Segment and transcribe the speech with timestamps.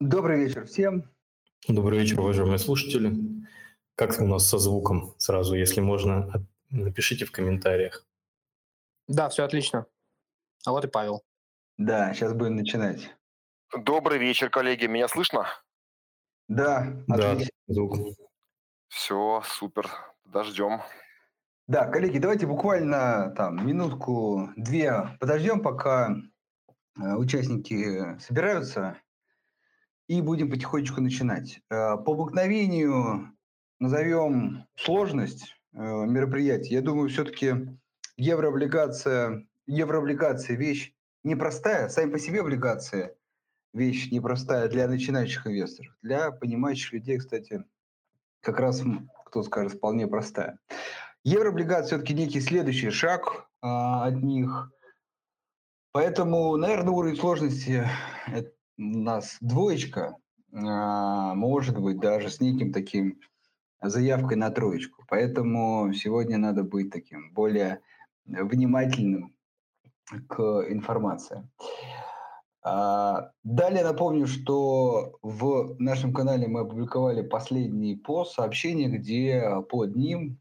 [0.00, 1.10] Добрый вечер всем.
[1.66, 3.12] Добрый вечер, уважаемые слушатели.
[3.96, 5.14] Как у нас со звуком?
[5.18, 6.30] Сразу, если можно,
[6.70, 8.06] напишите в комментариях.
[9.08, 9.86] Да, все отлично.
[10.64, 11.22] А вот и Павел.
[11.78, 13.14] Да, сейчас будем начинать.
[13.76, 14.86] Добрый вечер, коллеги.
[14.86, 15.46] Меня слышно?
[16.46, 17.52] Да, Да, отлично.
[17.66, 17.96] звук.
[18.88, 19.90] Все, супер.
[20.24, 20.80] Подождем.
[21.66, 26.16] Да, коллеги, давайте буквально там минутку-две подождем, пока
[26.98, 28.96] э, участники собираются,
[30.08, 31.60] и будем потихонечку начинать.
[31.70, 33.32] Э, по обыкновению
[33.78, 36.74] назовем сложность э, мероприятия.
[36.74, 37.54] Я думаю, все-таки
[38.16, 40.92] еврооблигация, еврооблигация вещь
[41.22, 43.14] непростая, сами по себе облигации
[43.74, 45.94] вещь непростая для начинающих инвесторов.
[46.02, 47.64] Для понимающих людей, кстати,
[48.40, 48.82] как раз,
[49.26, 50.58] кто скажет, вполне простая.
[51.22, 54.72] Еврооблигации все-таки некий следующий шаг а, от них.
[55.92, 57.86] Поэтому, наверное, уровень сложности
[58.26, 60.16] это нас двоечка,
[60.52, 63.20] а, может быть, даже с неким таким
[63.82, 65.04] заявкой на троечку.
[65.08, 67.80] Поэтому сегодня надо быть таким более
[68.24, 69.34] внимательным
[70.28, 71.48] к информации.
[72.62, 80.38] А, Далее напомню, что в нашем канале мы опубликовали последний пост, сообщение, где под ним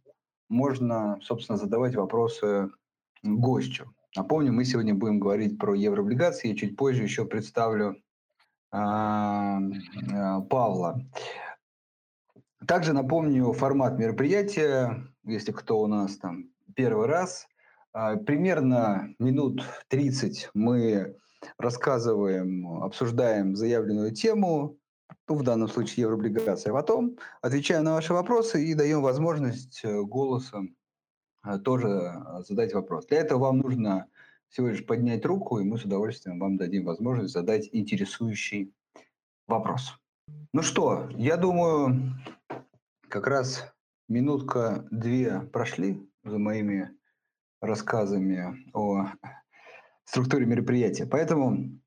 [0.50, 2.70] можно, собственно, задавать вопросы
[3.24, 3.94] гостю.
[4.16, 7.98] Напомню, мы сегодня будем говорить про еврооблигации, я чуть позже еще представлю
[8.70, 11.02] Павла.
[12.68, 17.48] Также напомню формат мероприятия, если кто у нас там первый раз.
[17.94, 21.16] А, Примерно минут 30 мы
[21.58, 24.78] рассказываем, обсуждаем заявленную тему,
[25.28, 30.02] ну, в данном случае еврооблигация, а потом отвечаем на ваши вопросы и даем возможность э,
[30.02, 30.76] голосом
[31.46, 33.06] э, тоже задать вопрос.
[33.06, 34.08] Для этого вам нужно
[34.50, 38.74] всего лишь поднять руку, и мы с удовольствием вам дадим возможность задать интересующий
[39.48, 39.98] вопрос.
[40.54, 42.16] Ну что, я думаю,
[43.08, 43.74] как раз
[44.10, 46.92] минутка-две прошли за моими
[47.62, 49.08] рассказами о
[50.06, 51.06] структуре мероприятия.
[51.06, 51.80] Поэтому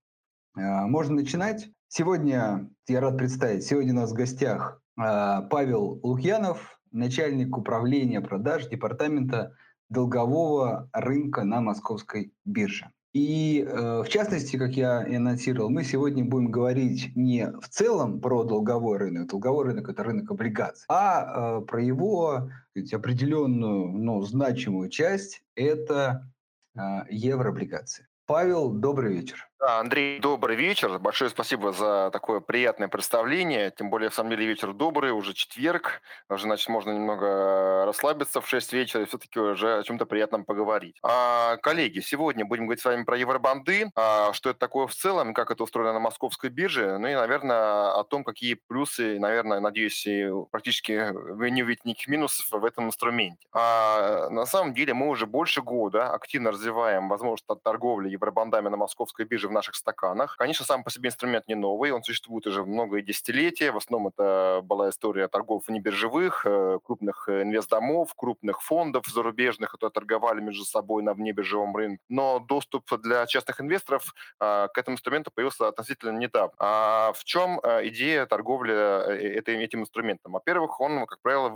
[0.57, 1.69] э, можно начинать.
[1.89, 5.03] Сегодня я рад представить, сегодня у нас в гостях э,
[5.51, 9.57] Павел Лукьянов, начальник управления продаж департамента
[9.91, 12.91] долгового рынка на московской бирже.
[13.13, 18.21] И э, в частности, как я и анонсировал, мы сегодня будем говорить не в целом
[18.21, 24.23] про долговой рынок, долговой рынок это рынок облигаций, а э, про его сказать, определенную, ну,
[24.23, 26.31] значимую часть, это
[26.77, 26.81] э,
[27.11, 28.07] еврооблигации.
[28.27, 29.50] Павел, добрый вечер.
[29.61, 30.99] Да, Андрей, добрый вечер.
[30.99, 33.71] Большое спасибо за такое приятное представление.
[33.71, 36.01] Тем более, в самом деле, вечер добрый, уже четверг.
[36.31, 40.97] Уже, значит, можно немного расслабиться в 6 вечера и все-таки уже о чем-то приятном поговорить.
[41.03, 45.35] А, коллеги, сегодня будем говорить с вами про евробанды, а, что это такое в целом,
[45.35, 50.07] как это устроено на московской бирже, ну и, наверное, о том, какие плюсы, наверное, надеюсь,
[50.07, 53.47] и практически вы не увидите никаких минусов в этом инструменте.
[53.53, 59.27] А, на самом деле мы уже больше года активно развиваем возможность торговли евробандами на московской
[59.27, 60.37] бирже в наших стаканах.
[60.37, 63.71] Конечно, сам по себе инструмент не новый, он существует уже много десятилетий.
[63.71, 70.41] В основном это была история торгов небиржевых, э, крупных инвестдомов, крупных фондов зарубежных, которые торговали
[70.41, 72.03] между собой на внебиржевом рынке.
[72.09, 76.55] Но доступ для частных инвесторов а, к этому инструменту появился относительно недавно.
[76.59, 80.33] А в чем идея торговли э, этим, инструментом?
[80.33, 81.51] Во-первых, он, как правило,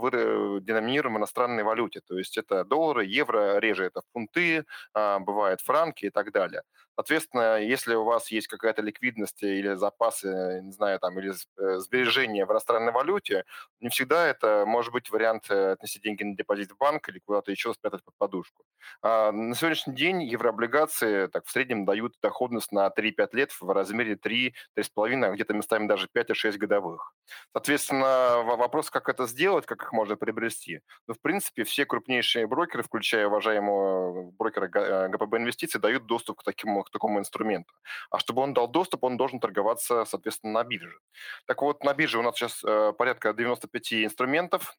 [0.61, 6.09] деноминируем в иностранной валюте, то есть это доллары, евро, реже это фунты, бывает франки и
[6.09, 6.63] так далее.
[6.95, 12.45] Соответственно, если у вас есть какая-то ликвидность или запасы, не знаю, там, или э, сбережения
[12.45, 13.43] в иностранной валюте,
[13.81, 17.51] не всегда это может быть вариант э, отнести деньги на депозит в банк или куда-то
[17.51, 18.63] еще спрятать под подушку.
[19.01, 24.15] А на сегодняшний день еврооблигации так в среднем дают доходность на 3-5 лет в размере
[24.15, 27.13] 3-3,5, а где-то местами даже 5 и 6 годовых.
[27.51, 30.79] Соответственно, вопрос, как это сделать, как их можно приобрести.
[31.07, 34.67] Ну, в принципе, все крупнейшие брокеры, включая уважаемого брокера
[35.09, 37.73] ГПБ Инвестиции, дают доступ к такому, к такому инструменту.
[38.09, 40.99] А чтобы он дал доступ, он должен торговаться, соответственно, на бирже.
[41.47, 44.77] Так вот, на бирже у нас сейчас э, порядка 95 инструментов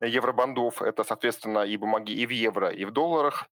[0.00, 0.82] евробандов.
[0.82, 3.48] Это, соответственно, и бумаги и в евро, и в долларах.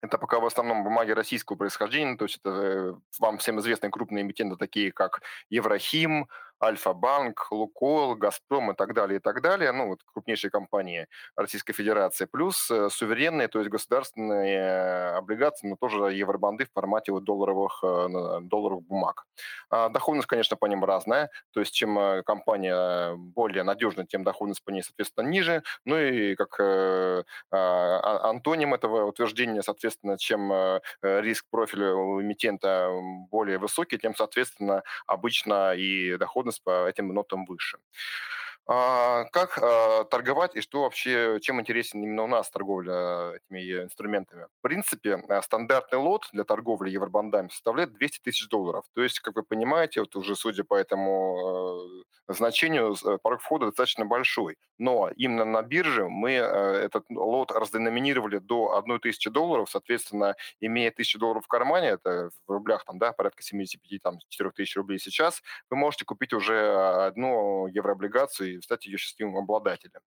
[0.00, 4.56] Это пока в основном бумаги российского происхождения, то есть это вам всем известные крупные эмитенты,
[4.56, 6.28] такие как Еврохим,
[6.62, 11.06] Альфа-банк, Лукойл, Газпром и так далее, и так далее, ну, вот крупнейшие компании
[11.36, 17.24] Российской Федерации, плюс э, суверенные, то есть государственные облигации, но тоже евробанды в формате вот
[17.24, 19.24] долларовых, э, долларовых бумаг.
[19.70, 24.64] А доходность, конечно, по ним разная, то есть чем э, компания более надежная, тем доходность
[24.64, 30.52] по ней, соответственно, ниже, ну и как а, а, антоним этого утверждения, соответственно, чем
[31.02, 32.90] риск профиля у эмитента
[33.30, 37.78] более высокий, тем, соответственно, обычно и доходность по этим нотам выше.
[38.70, 44.44] А, как а, торговать и что вообще, чем интересен именно у нас торговля этими инструментами?
[44.58, 48.84] В принципе, а, стандартный лот для торговли евробандами составляет 200 тысяч долларов.
[48.94, 51.78] То есть, как вы понимаете, вот уже судя по этому
[52.28, 54.58] значению, порог входа достаточно большой.
[54.76, 61.18] Но именно на бирже мы этот лот разденоминировали до 1 тысячи долларов, соответственно, имея 1000
[61.18, 65.42] долларов в кармане, это в рублях там, да, порядка 75 там, 4 тысяч рублей сейчас,
[65.70, 66.74] вы можете купить уже
[67.06, 70.00] одну еврооблигацию и стать ее счастливым обладателем.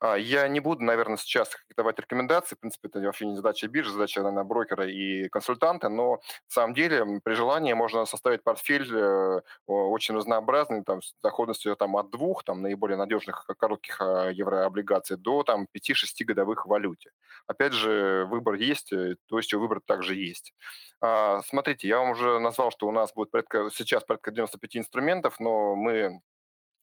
[0.00, 3.92] А, я не буду, наверное, сейчас давать рекомендации, в принципе, это вообще не задача биржи,
[3.92, 9.40] задача, наверное, брокера и консультанта, но на самом деле при желании можно составить портфель э,
[9.66, 15.42] очень разнообразный, там, с доходностью там, от двух там, наиболее надежных коротких а, еврооблигаций до
[15.42, 17.10] там, 5-6 годовых в валюте.
[17.46, 20.54] Опять же, выбор есть, э, то есть выбор также есть.
[21.00, 25.40] А, смотрите, я вам уже назвал, что у нас будет порядка, сейчас порядка 95 инструментов,
[25.40, 26.20] но мы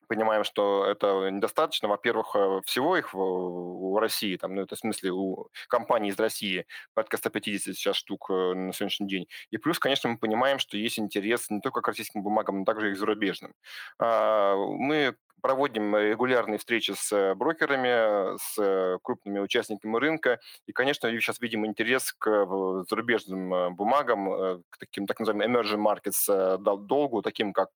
[0.08, 1.88] понимаем, что это недостаточно.
[1.88, 6.66] Во-первых, э, всего их у России, там, ну, это в смысле у компаний из России
[6.94, 9.28] порядка 150 сейчас штук э, на сегодняшний день.
[9.52, 12.92] И плюс, конечно, мы понимаем, что есть интерес не только к российским бумагам, но также
[12.92, 13.54] и к зарубежным.
[14.00, 20.40] А, мы проводим регулярные встречи с э, брокерами, с э, крупными участниками рынка.
[20.68, 26.58] И, конечно, сейчас видим интерес к э, зарубежным бумагам, к таким так называемым emerging markets
[26.58, 27.70] долгу, таким как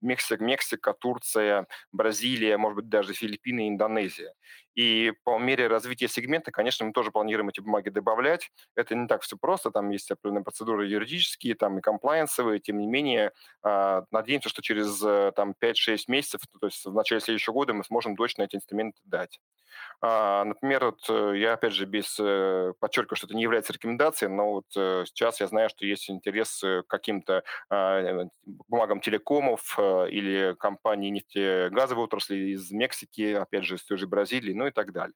[0.00, 4.34] Мексика, Мексика, Турция, Бразилия, может быть, даже Филиппины Индонезия.
[4.74, 8.50] И по мере развития сегмента, конечно, мы тоже планируем эти бумаги добавлять.
[8.74, 12.86] Это не так все просто, там есть определенные процедуры юридические, там и комплайенсовые, тем не
[12.86, 13.32] менее,
[13.62, 14.98] а, надеемся, что через
[15.34, 19.40] там, 5-6 месяцев, то есть в начале следующего года мы сможем точно эти инструменты дать.
[20.00, 24.32] А, например, вот э, я, опять же, без э, подчеркиваю, что это не является рекомендацией,
[24.32, 28.26] но вот э, сейчас я знаю, что есть интерес к каким-то а,
[28.68, 34.68] бумагам телекомов или компаний нефтегазовой отрасли из Мексики, опять же, из той же Бразилии, ну
[34.68, 35.14] и так далее.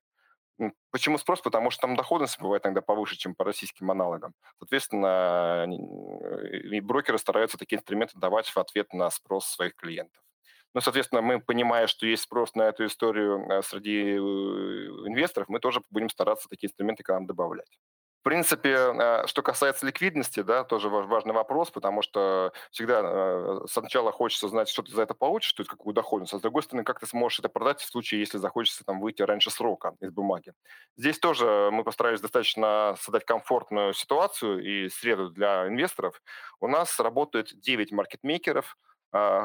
[0.90, 1.40] Почему спрос?
[1.40, 4.32] Потому что там доходность бывает иногда повыше, чем по российским аналогам.
[4.58, 5.66] Соответственно,
[6.50, 10.22] и брокеры стараются такие инструменты давать в ответ на спрос своих клиентов.
[10.74, 14.18] Ну, соответственно, мы, понимая, что есть спрос на эту историю э, среди э,
[15.08, 17.78] инвесторов, мы тоже будем стараться такие инструменты к нам добавлять.
[18.26, 24.68] Принципе, э, что касается ликвидности, да, тоже важный вопрос, потому что всегда сначала хочется знать,
[24.68, 27.06] что ты за это получишь, то есть какую доходность, а с другой стороны, как ты
[27.06, 30.54] сможешь это продать в случае, если захочется там выйти раньше срока из бумаги.
[30.96, 36.20] Здесь тоже мы постарались достаточно создать комфортную ситуацию и среду для инвесторов.
[36.58, 38.76] У нас работает 9 маркетмейкеров,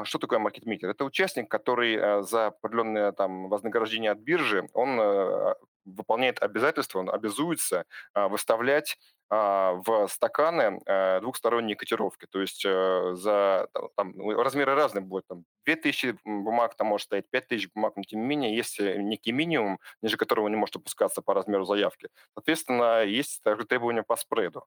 [0.04, 0.88] что такое маркетмейкер?
[0.88, 5.54] Это участник, который э, за определенное там, вознаграждение от биржи, он э,
[5.84, 7.84] выполняет обязательства, он обязуется
[8.14, 8.98] а, выставлять
[9.28, 12.26] а, в стаканы э, двухсторонние котировки.
[12.30, 15.26] То есть за там, ну, размеры разные будут.
[15.26, 19.80] Там, 2000 бумаг там может стоять, 5000 бумаг, но тем не менее есть некий минимум,
[20.02, 22.08] ниже которого не может опускаться по размеру заявки.
[22.34, 24.64] Соответственно, есть также требования по спреду.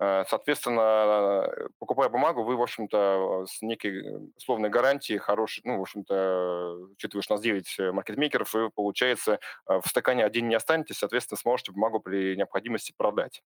[0.00, 6.86] Э, соответственно, покупая бумагу, вы, в общем-то, с некой условной гарантией, хорошей, ну, в общем-то,
[6.92, 10.98] учитывая, что у нас 9 э, маркетмейкеров, вы, получается, э, в стакане один не останетесь,
[10.98, 13.42] соответственно, сможете бумагу при необходимости продать.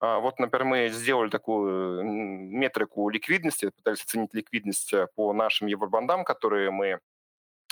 [0.00, 6.70] А, вот, например, мы сделали такую метрику ликвидности, пытались оценить ликвидность по нашим евробандам, которые
[6.70, 7.00] мы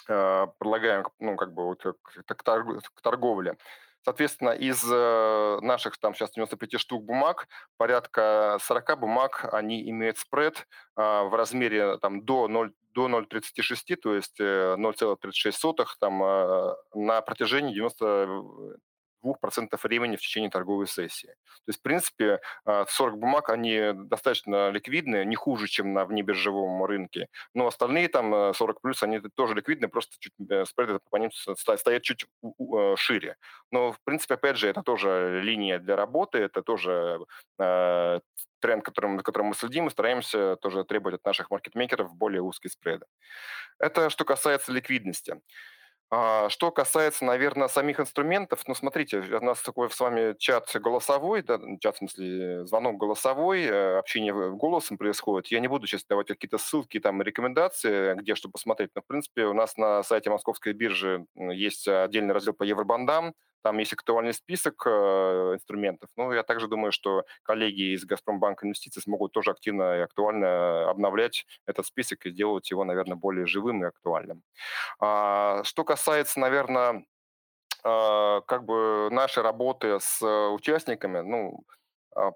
[0.07, 3.57] предлагаем, ну, как бы, вот, к, к торговле.
[4.07, 10.69] Соответственно, из э, наших там сейчас 95 штук бумаг, порядка 40 бумаг, они имеют спред
[10.95, 16.19] а, в размере там, до 0, до 0,36, то есть 0,36 э, там,
[16.95, 18.77] на протяжении 90
[19.27, 21.29] 2% времени в течение торговой сессии.
[21.29, 26.85] То есть, в принципе, 40 а, бумаг, они достаточно ликвидны, не хуже, чем на внебиржевом
[26.85, 27.29] рынке.
[27.55, 32.03] Но остальные там 40 плюс, они тоже ликвидны, просто чуть э, спреды по ним стоят
[32.03, 33.37] чуть э, шире.
[33.71, 37.21] Но, в принципе, опять же, это тоже линия для работы, это тоже
[37.59, 38.21] э,
[38.61, 43.07] тренд, которым, которым мы следим, и стараемся тоже требовать от наших маркетмейкеров более узкие спреды.
[43.79, 45.41] Это что касается ликвидности.
[46.09, 51.43] А, что касается, наверное, самих инструментов, ну, смотрите, у нас такой с вами чат голосовой,
[51.43, 55.49] да, чат, в смысле, звонок голосовой, э, общение голосом происходит.
[55.51, 59.47] Я не буду сейчас давать какие-то ссылки, там, рекомендации, где что посмотреть, но, в принципе,
[59.47, 63.35] у нас на сайте Московской биржи есть отдельный раздел по евробандам,
[63.67, 64.91] там есть актуальный список э,
[65.55, 66.09] инструментов.
[66.17, 71.47] Ну, я также думаю, что коллеги из Газпромбанка инвестиций смогут тоже активно и актуально обновлять
[71.67, 74.45] этот список и сделать его, наверное, более живым и актуальным.
[75.01, 77.05] А, что касается, наверное,
[77.83, 81.65] а, как бы нашей работы с участниками, ну,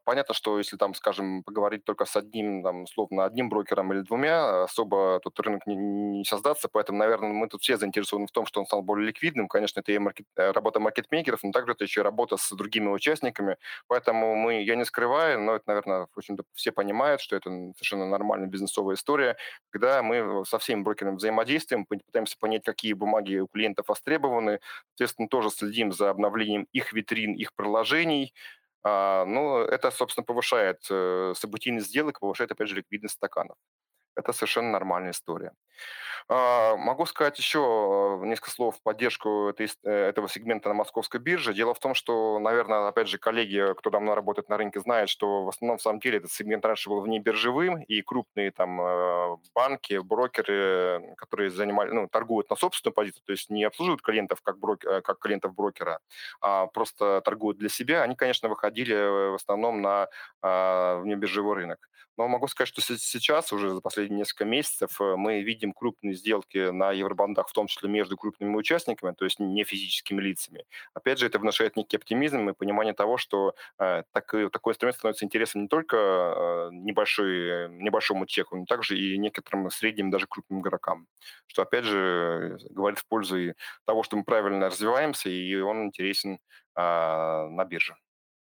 [0.05, 4.65] понятно, что если там, скажем, поговорить только с одним, там, условно, одним брокером или двумя,
[4.65, 8.61] особо тут рынок не, не создаться, поэтому, наверное, мы тут все заинтересованы в том, что
[8.61, 9.49] он стал более ликвидным.
[9.49, 12.89] Конечно, это и маркет, э, работа маркетмейкеров, но также это еще и работа с другими
[12.89, 13.57] участниками.
[13.89, 18.07] Поэтому мы, я не скрываю, но это, наверное, в общем-то, все понимают, что это совершенно
[18.07, 19.37] нормальная бизнесовая история,
[19.71, 24.61] когда мы со всеми брокерами взаимодействуем, пытаемся понять, какие бумаги у клиентов востребованы,
[24.91, 28.35] соответственно, тоже следим за обновлением их витрин, их приложений,
[28.85, 33.57] а, ну, это, собственно, повышает э, событийность сделок, повышает, опять же, ликвидность стаканов.
[34.17, 35.53] Это совершенно нормальная история.
[36.29, 41.19] А, могу сказать еще э, несколько слов в поддержку этой, э, этого сегмента на московской
[41.19, 41.55] бирже.
[41.55, 45.45] Дело в том, что, наверное, опять же, коллеги, кто давно работает на рынке, знают, что
[45.45, 49.37] в основном, в самом деле, этот сегмент раньше был вне биржевым, и крупные там э,
[49.55, 54.59] банки, брокеры, которые занимали, ну, торгуют на собственную позицию, то есть не обслуживают клиентов как,
[54.59, 55.99] брокер, как клиентов брокера,
[56.41, 60.09] а просто торгуют для себя, они, конечно, выходили в основном на
[60.43, 61.89] а, внебиржевой рынок.
[62.21, 66.93] Но могу сказать, что сейчас, уже за последние несколько месяцев, мы видим крупные сделки на
[66.93, 70.67] евробандах, в том числе между крупными участниками, то есть не физическими лицами.
[70.93, 75.25] Опять же, это внушает некий оптимизм и понимание того, что э, так, такой инструмент становится
[75.25, 81.07] интересен не только э, небольшой, небольшому чеку, но также и некоторым средним, даже крупным игрокам.
[81.47, 83.55] Что, опять же, говорит в пользу
[83.87, 86.39] того, что мы правильно развиваемся, и он интересен
[86.77, 87.97] э, на бирже.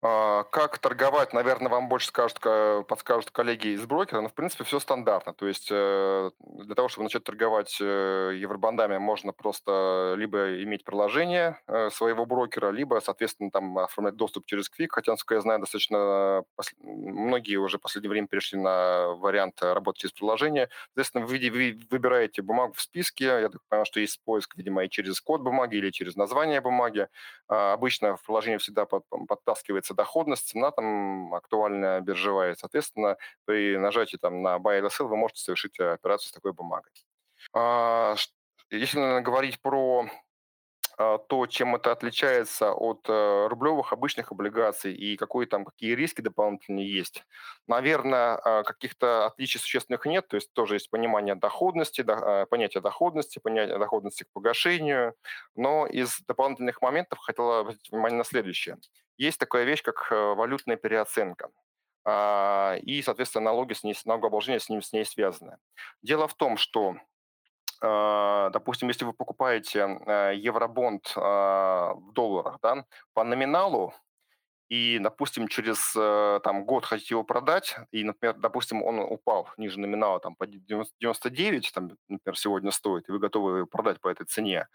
[0.03, 2.39] А, как торговать, наверное, вам больше скажут,
[2.87, 5.33] подскажут коллеги из брокера, но, в принципе, все стандартно.
[5.33, 11.59] То есть э, для того, чтобы начать торговать э, евробандами, можно просто либо иметь приложение
[11.67, 16.45] э, своего брокера, либо, соответственно, там оформлять доступ через Quick, хотя, насколько я знаю, достаточно
[16.83, 20.69] многие уже в последнее время перешли на вариант работы через приложение.
[20.89, 24.91] Соответственно, вы, вы выбираете бумагу в списке, я так понимаю, что есть поиск, видимо, и
[24.91, 27.09] через код бумаги или через название бумаги.
[27.49, 32.55] А, обычно в приложении всегда подтаскивается меняется доходность, цена там актуальная биржевая.
[32.55, 36.53] Соответственно, при нажатии там на buy или sell вы можете совершить э, операцию с такой
[36.53, 36.93] бумагой.
[37.53, 38.17] А,
[38.71, 40.07] если говорить про
[40.97, 46.91] то, чем это отличается от э, рублевых обычных облигаций и какой там, какие риски дополнительные
[46.91, 47.25] есть.
[47.67, 52.05] Наверное, а, каких-то отличий существенных нет, то есть тоже есть понимание доходности,
[52.51, 55.15] понятие доходности, понятие доходности к погашению,
[55.55, 58.77] но из дополнительных моментов хотела обратить внимание на следующее
[59.19, 61.51] есть такая вещь, как э, валютная переоценка.
[62.05, 65.57] А, и, соответственно, налоги с ней, налогообложение с, ним, с ней связаны.
[66.03, 66.99] Дело в том, что а,
[67.81, 73.93] допустим, если вы покупаете э, евробонд а, в долларах, да, по номиналу,
[74.69, 79.79] и, допустим, через э, там, год хотите его продать, и, например, допустим, он упал ниже
[79.79, 84.27] номинала там, по 99, там, например, сегодня стоит, и вы готовы его продать по этой
[84.27, 84.67] цене,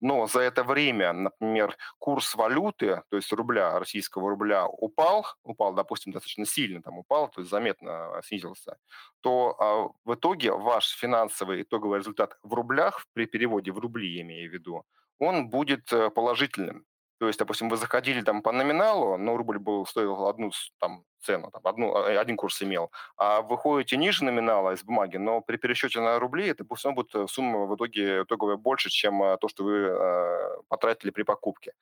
[0.00, 6.12] но за это время, например, курс валюты, то есть рубля, российского рубля упал, упал, допустим,
[6.12, 8.78] достаточно сильно там упал, то есть заметно снизился,
[9.20, 14.22] то а, в итоге ваш финансовый итоговый результат в рублях, при переводе в рубли, я
[14.22, 14.84] имею в виду,
[15.18, 16.84] он будет э, положительным.
[17.18, 21.50] То есть, допустим, вы заходили там по номиналу, но рубль был, стоил одну там, цену,
[21.50, 26.00] там, одну, э, один курс имел, а выходите ниже номинала из бумаги, но при пересчете
[26.00, 29.64] на рубли это все будет э, сумма в итоге итоговая больше, чем э, то, что
[29.64, 31.72] вы э, потратили при покупке.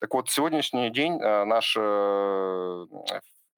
[0.00, 2.86] Так вот, сегодняшний день э, наш э,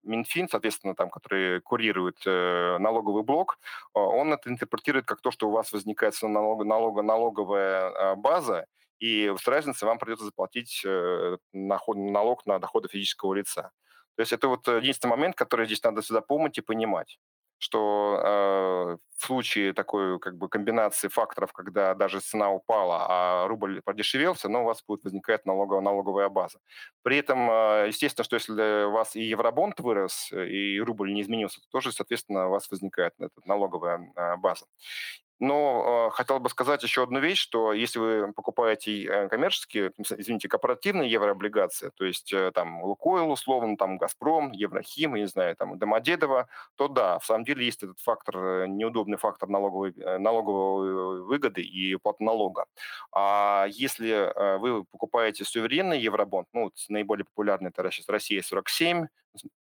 [0.02, 3.58] Минфин, соответственно, там, который курирует э, налоговый блок,
[3.94, 8.66] он это интерпретирует как то, что у вас возникает налог, налог, налоговая э, база,
[9.02, 13.72] и с разницей вам придется заплатить э, налог на доходы физического лица.
[14.14, 17.18] То есть это вот единственный момент, который здесь надо всегда помнить и понимать,
[17.58, 23.80] что э, в случае такой как бы комбинации факторов, когда даже цена упала, а рубль
[23.82, 26.60] продешевелся, но у вас будет возникать налоговая, налоговая база.
[27.02, 31.60] При этом, э, естественно, что если у вас и евробонд вырос, и рубль не изменился,
[31.60, 34.66] то тоже, соответственно, у вас возникает эта налоговая э, база.
[35.42, 40.48] Но э, хотел бы сказать еще одну вещь, что если вы покупаете э, коммерческие, извините,
[40.48, 45.76] корпоративные еврооблигации, то есть э, там Лукойл условно, там Газпром, Еврохим, я не знаю, там
[45.76, 46.46] Домодедово,
[46.76, 51.62] то да, в самом деле есть этот фактор, э, неудобный фактор налоговой, э, налоговой выгоды
[51.62, 52.66] и уплаты налога.
[53.10, 59.06] А если э, вы покупаете суверенный евробонд, ну, вот наиболее популярный это сейчас Россия 47,
[59.06, 59.06] Э,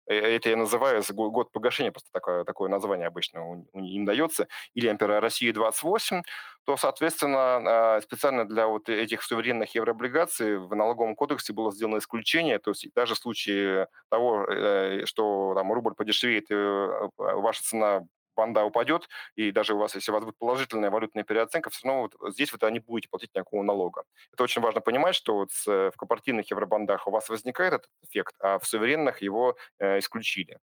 [0.07, 5.51] это я называю год погашения, просто такое, такое название обычно им дается, или Ампера России
[5.51, 6.23] 28,
[6.65, 12.59] то, соответственно, а, специально для вот этих суверенных еврооблигаций в налоговом кодексе было сделано исключение,
[12.59, 18.01] то есть даже в случае того, э, что там рубль подешевеет, э, ваша цена
[18.39, 22.01] банда упадет, и даже у вас, если у вас будет положительная валютная переоценка, все равно
[22.01, 24.03] вот здесь вот они будете платить никакого налога.
[24.33, 28.57] Это очень важно понимать, что вот в корпоративных евробандах у вас возникает этот эффект, а
[28.57, 30.59] в суверенных его э, исключили.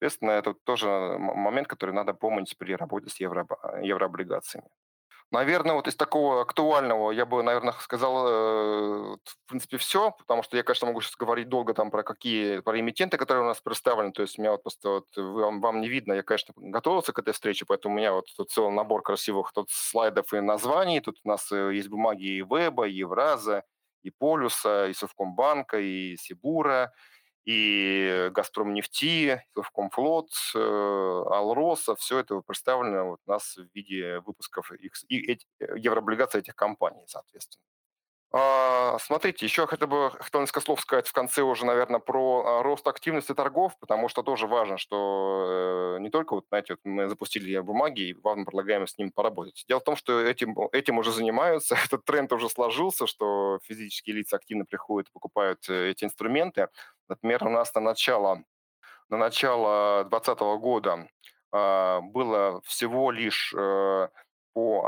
[0.00, 3.46] Соответственно, это тоже момент, который надо помнить при работе с евро,
[3.82, 4.68] еврооблигациями.
[5.30, 10.56] Наверное, вот из такого актуального я бы, наверное, сказал, э, в принципе, все, потому что
[10.56, 14.12] я, конечно, могу сейчас говорить долго там про какие, про эмитенты, которые у нас представлены,
[14.12, 17.18] то есть у меня вот просто вот, вам, вам не видно, я, конечно, готовился к
[17.18, 21.18] этой встрече, поэтому у меня вот тут целый набор красивых тут слайдов и названий, тут
[21.22, 23.64] у нас э, есть бумаги и Веба, и Евраза,
[24.02, 26.90] и Полюса, и Совкомбанка, и Сибура,
[27.48, 34.70] и «Газпром нефти», «Совкомфлот», э, «Алроса», все это представлено вот у нас в виде выпусков
[34.72, 37.62] их, и эти, еврооблигаций этих компаний, соответственно.
[38.30, 42.62] А, смотрите, еще хотя бы хотел несколько слов сказать в конце уже, наверное, про а,
[42.62, 47.08] рост активности торгов, потому что тоже важно, что э, не только, вот, знаете, вот мы
[47.08, 49.64] запустили бумаги и вам предлагаем с ним поработать.
[49.66, 54.36] Дело в том, что этим, этим уже занимаются, этот тренд уже сложился, что физические лица
[54.36, 56.68] активно приходят и покупают э, эти инструменты.
[57.08, 58.44] Например, у нас на начало,
[59.08, 61.08] на начало 2020 года
[61.52, 64.08] э, было всего лишь э,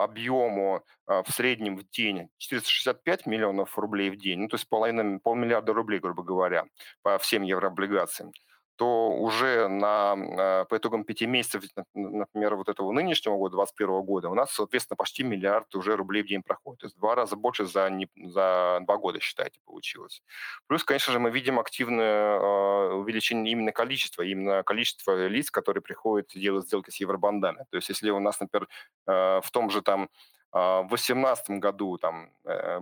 [0.02, 5.18] объему э, в среднем в день 465 миллионов рублей в день, ну, то есть половина,
[5.18, 6.64] полмиллиарда рублей, грубо говоря,
[7.02, 8.32] по всем еврооблигациям
[8.80, 14.30] то уже на, э, по итогам пяти месяцев, например, вот этого нынешнего года, 2021 года,
[14.30, 16.80] у нас, соответственно, почти миллиард уже рублей в день проходит.
[16.80, 20.22] То есть два раза больше за, не, за два года, считайте, получилось.
[20.66, 26.34] Плюс, конечно же, мы видим активное э, увеличение именно количества, именно количество лиц, которые приходят
[26.34, 27.66] и делают сделки с евробандами.
[27.68, 28.66] То есть если у нас, например,
[29.06, 30.08] э, в том же там
[30.52, 32.30] в 2018 году там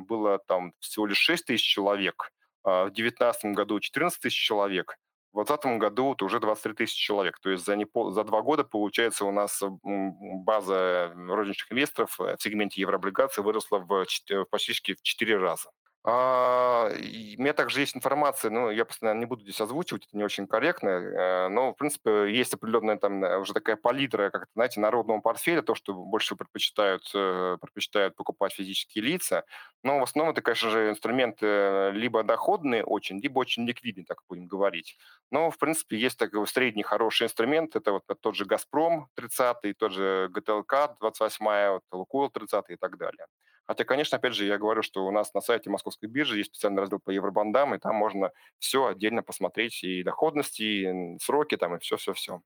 [0.08, 4.96] было там всего лишь 6 тысяч человек, в 2019 году 14 тысяч человек,
[5.32, 7.38] в 2020 году это уже 23 тысячи человек.
[7.40, 12.80] То есть за, не, за два года, получается, у нас база розничных инвесторов в сегменте
[12.80, 15.70] еврооблигаций выросла в, в почти в 4 раза.
[16.10, 20.24] А, у меня также есть информация, ну, я постоянно не буду здесь озвучивать, это не
[20.24, 24.80] очень корректно, э, но, в принципе, есть определенная там э, уже такая палитра, как знаете,
[24.80, 29.44] народного портфеля, то, что больше предпочитают, э, предпочитают покупать физические лица.
[29.82, 34.46] Но в основном это, конечно же, инструменты либо доходные очень, либо очень ликвидные, так будем
[34.46, 34.96] говорить.
[35.30, 39.92] Но, в принципе, есть такой средний хороший инструмент, это вот тот же «Газпром» 30 тот
[39.92, 43.26] же ГТЛК 28 вот, «Лукойл» 30 и так далее.
[43.68, 46.80] Хотя, конечно, опять же, я говорю, что у нас на сайте Московской биржи есть специальный
[46.80, 51.78] раздел по евробандам, и там можно все отдельно посмотреть, и доходности, и сроки там, и
[51.78, 52.40] все-все-все.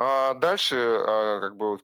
[0.00, 1.80] А дальше, а, как бы,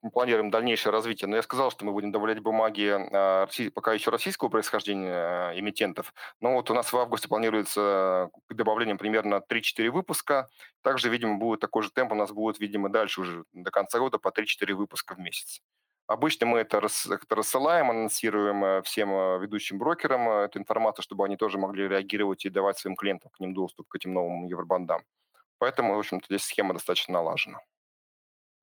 [0.00, 1.28] мы планируем дальнейшее развитие.
[1.28, 6.14] Но я сказал, что мы будем добавлять бумаги а, пока еще российского происхождения а, эмитентов.
[6.40, 10.48] Но вот у нас в августе планируется к добавлению примерно 3-4 выпуска.
[10.80, 14.16] Также, видимо, будет такой же темп у нас будет, видимо, дальше уже до конца года
[14.18, 15.60] по 3-4 выпуска в месяц.
[16.06, 21.24] Обычно мы это, это рассылаем, анонсируем э, всем э, ведущим брокерам э, эту информацию, чтобы
[21.24, 25.02] они тоже могли реагировать и давать своим клиентам к ним доступ к этим новым евробандам.
[25.58, 27.60] Поэтому, в общем-то, здесь схема достаточно налажена.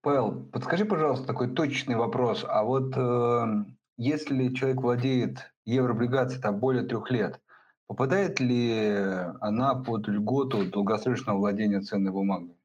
[0.03, 2.45] Павел, подскажи, пожалуйста, такой точный вопрос.
[2.47, 3.65] А вот э,
[3.97, 7.41] если человек владеет еврооблигацией там, более трех лет,
[7.87, 8.97] попадает ли
[9.41, 12.60] она под льготу долгосрочного владения ценной бумагой?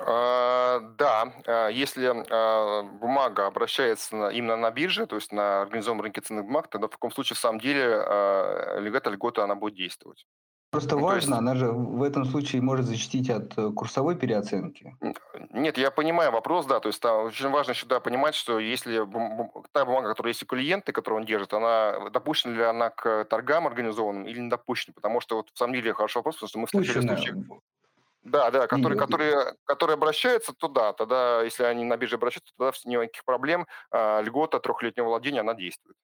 [0.00, 6.20] А, да, а, если а, бумага обращается именно на бирже, то есть на организованном рынке
[6.20, 7.84] ценных бумаг, тогда в таком случае в самом деле
[8.80, 10.26] легата льгота она будет действовать.
[10.74, 11.38] Просто ну, важно, есть...
[11.38, 14.96] она же в этом случае может защитить от э, курсовой переоценки.
[15.52, 18.98] Нет, я понимаю вопрос, да, то есть там очень важно сюда понимать, что если
[19.70, 23.68] та бумага, которая есть у клиента, которую он держит, она допущена ли она к торгам
[23.68, 26.66] организованным или не допущена, потому что вот в самом деле хороший вопрос, потому что мы
[26.66, 27.44] встречали случаи,
[28.24, 33.24] да, да, которые, которые, которые обращаются туда, тогда, если они на бирже обращаются, тогда никаких
[33.24, 35.96] проблем, а, льгота трехлетнего владения, она действует.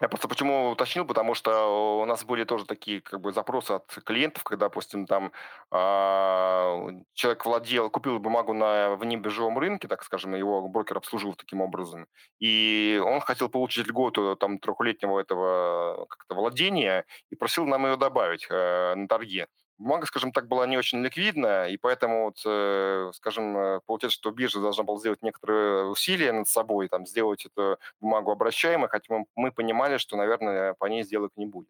[0.00, 3.86] Я просто почему уточнил, потому что у нас были тоже такие как бы запросы от
[4.04, 5.32] клиентов, когда, допустим, там
[5.70, 12.08] а, человек владел, купил бумагу на внебиржевом рынке, так скажем, его брокер обслуживал таким образом,
[12.38, 18.46] и он хотел получить льготу там трехлетнего этого как-то владения и просил нам ее добавить
[18.50, 19.46] э, на торге.
[19.78, 24.30] Бумага, скажем так, была не очень ликвидная, и поэтому, вот, э, скажем, э, получается, что
[24.30, 29.26] биржа должна была сделать некоторые усилия над собой, там, сделать эту бумагу обращаемой, хотя мы,
[29.34, 31.68] мы понимали, что, наверное, по ней сделок не будет.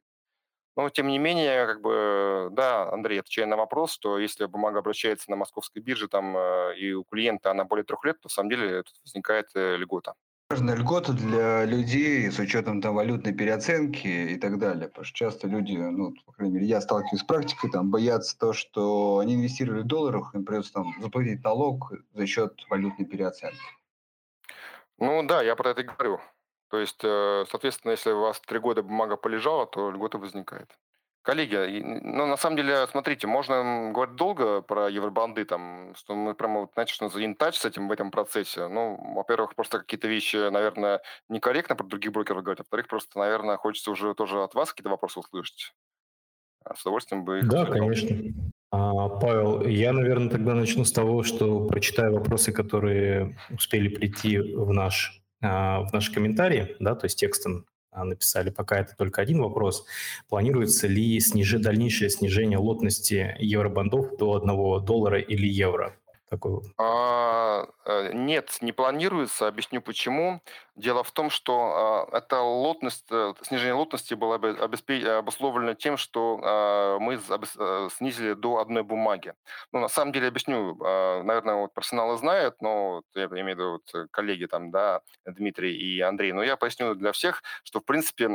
[0.76, 5.30] Но, тем не менее, как бы, да, Андрей, отвечая на вопрос, что если бумага обращается
[5.30, 8.50] на московской бирже, там, э, и у клиента она более трех лет, то, на самом
[8.50, 10.14] деле, тут возникает льгота
[10.56, 14.88] важная льгота для людей с учетом там валютной переоценки и так далее.
[14.88, 18.54] Потому что часто люди, ну, по крайней мере, я сталкиваюсь с практикой, там боятся то,
[18.54, 23.60] что они инвестировали в долларах, им придется там заплатить налог за счет валютной переоценки.
[24.98, 26.20] Ну да, я про это и говорю.
[26.70, 30.70] То есть, э, соответственно, если у вас три года бумага полежала, то льгота возникает.
[31.26, 36.60] Коллеги, ну, на самом деле, смотрите, можно говорить долго про евробанды, там, что мы прямо,
[36.60, 38.68] вот, знаете, что называется, интач с этим в этом процессе.
[38.68, 43.56] Ну, во-первых, просто какие-то вещи, наверное, некорректно про других брокеров говорить, а во-вторых, просто, наверное,
[43.56, 45.74] хочется уже тоже от вас какие-то вопросы услышать.
[46.64, 47.48] А с удовольствием бы их...
[47.48, 48.16] Да, конечно.
[48.70, 54.72] А, Павел, я, наверное, тогда начну с того, что прочитаю вопросы, которые успели прийти в
[54.72, 57.66] наш а, в наши комментарии, да, то есть текстом
[58.04, 59.86] написали, пока это только один вопрос.
[60.28, 61.52] Планируется ли сниж...
[61.52, 65.94] дальнейшее снижение лотности евробандов до 1 доллара или евро?
[66.28, 66.60] Такой...
[66.76, 69.46] А, э, нет, не планируется.
[69.46, 70.42] Объясню почему.
[70.74, 74.34] Дело в том, что а, эта лотность, э, снижение лотности было
[75.18, 79.34] обусловлено тем, что а, мы а, снизили до одной бумаги.
[79.70, 83.70] Ну, на самом деле, объясню, а, наверное, вот профессионалы знают, но я имею в виду
[83.72, 88.28] вот коллеги там, да, Дмитрий и Андрей, но я поясню для всех, что, в принципе,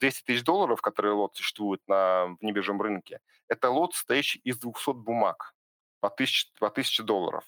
[0.00, 5.54] 200 тысяч долларов, которые лот существует на внебиржевом рынке, это лот, состоящий из 200 бумаг
[6.00, 7.44] по 1000, по 1000 долларов.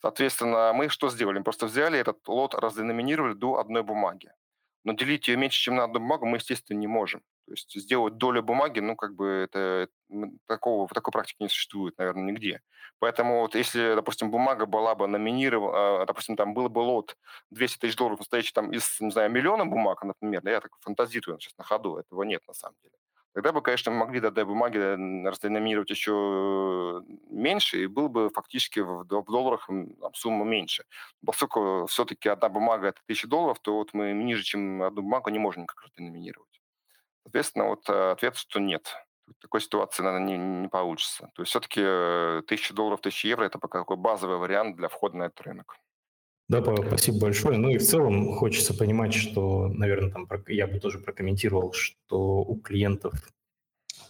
[0.00, 1.38] Соответственно, мы что сделали?
[1.38, 4.30] Мы просто взяли этот лот, разденоминировали до одной бумаги.
[4.84, 7.22] Но делить ее меньше, чем на одну бумагу, мы, естественно, не можем.
[7.46, 9.88] То есть сделать долю бумаги, ну, как бы это,
[10.46, 12.60] такого, такой практики не существует, наверное, нигде.
[12.98, 17.16] Поэтому вот если, допустим, бумага была бы номинирована, а, допустим, там был бы лот
[17.50, 21.56] 200 тысяч долларов, настоящий там из, не знаю, миллиона бумаг, например, я так фантазирую сейчас
[21.58, 22.94] на ходу, этого нет на самом деле.
[23.34, 24.78] Тогда бы, конечно, могли до бумаги
[25.26, 30.84] разденоминировать еще меньше, и был бы фактически в, долларах там, сумма меньше.
[31.26, 35.40] Поскольку все-таки одна бумага– это тысяча долларов, то вот мы ниже, чем одну бумагу, не
[35.40, 36.60] можем никак разденоминировать.
[37.24, 38.94] Соответственно, вот э, ответ, что нет.
[39.40, 41.30] Такой ситуации, наверное, не, не получится.
[41.34, 45.16] То есть все-таки э, тысяча долларов, тысяча евро– это пока такой базовый вариант для входа
[45.16, 45.76] на этот рынок.
[46.48, 47.56] Да, Павел, спасибо большое.
[47.56, 52.56] Ну и в целом хочется понимать, что, наверное, там я бы тоже прокомментировал, что у
[52.56, 53.14] клиентов,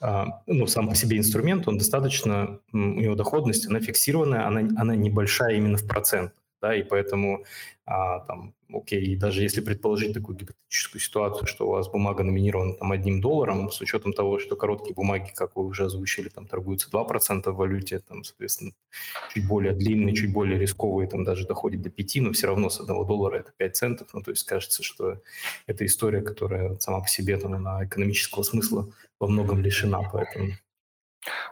[0.01, 4.97] а, ну, сам по себе инструмент, он достаточно, у него доходность, она фиксированная, она, она
[4.97, 7.44] небольшая именно в процентах да, и поэтому
[7.85, 12.90] а, там, окей, даже если предположить такую гипотетическую ситуацию, что у вас бумага номинирована там
[12.92, 17.50] одним долларом, с учетом того, что короткие бумаги, как вы уже озвучили, там торгуются 2%
[17.50, 18.72] в валюте, там, соответственно,
[19.35, 22.81] чуть более длинные, чуть более рисковые, там даже доходит до 5, но все равно с
[22.81, 25.20] одного доллара это 5 центов, ну, то есть кажется, что
[25.66, 28.88] это история, которая сама по себе там, на экономического смысла
[29.20, 30.53] во многом лишена, поэтому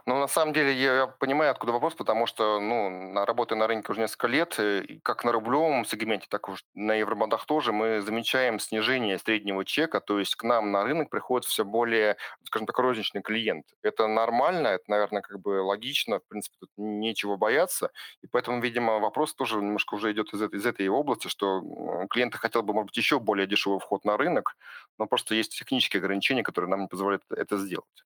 [0.05, 3.91] ну, на самом деле, я понимаю, откуда вопрос, потому что, ну, на- работая на рынке
[3.91, 8.59] уже несколько лет, э, как на рублевом сегменте, так и на евробандах тоже, мы замечаем
[8.59, 13.21] снижение среднего чека, то есть к нам на рынок приходит все более, скажем так, розничный
[13.21, 13.65] клиент.
[13.81, 18.99] Это нормально, это, наверное, как бы логично, в принципе, тут нечего бояться, и поэтому, видимо,
[18.99, 21.61] вопрос тоже немножко уже идет из этой, из этой области, что
[22.09, 24.55] клиенты хотел бы, может быть, еще более дешевый вход на рынок,
[24.99, 28.03] но просто есть технические ограничения, которые нам не позволяют это сделать.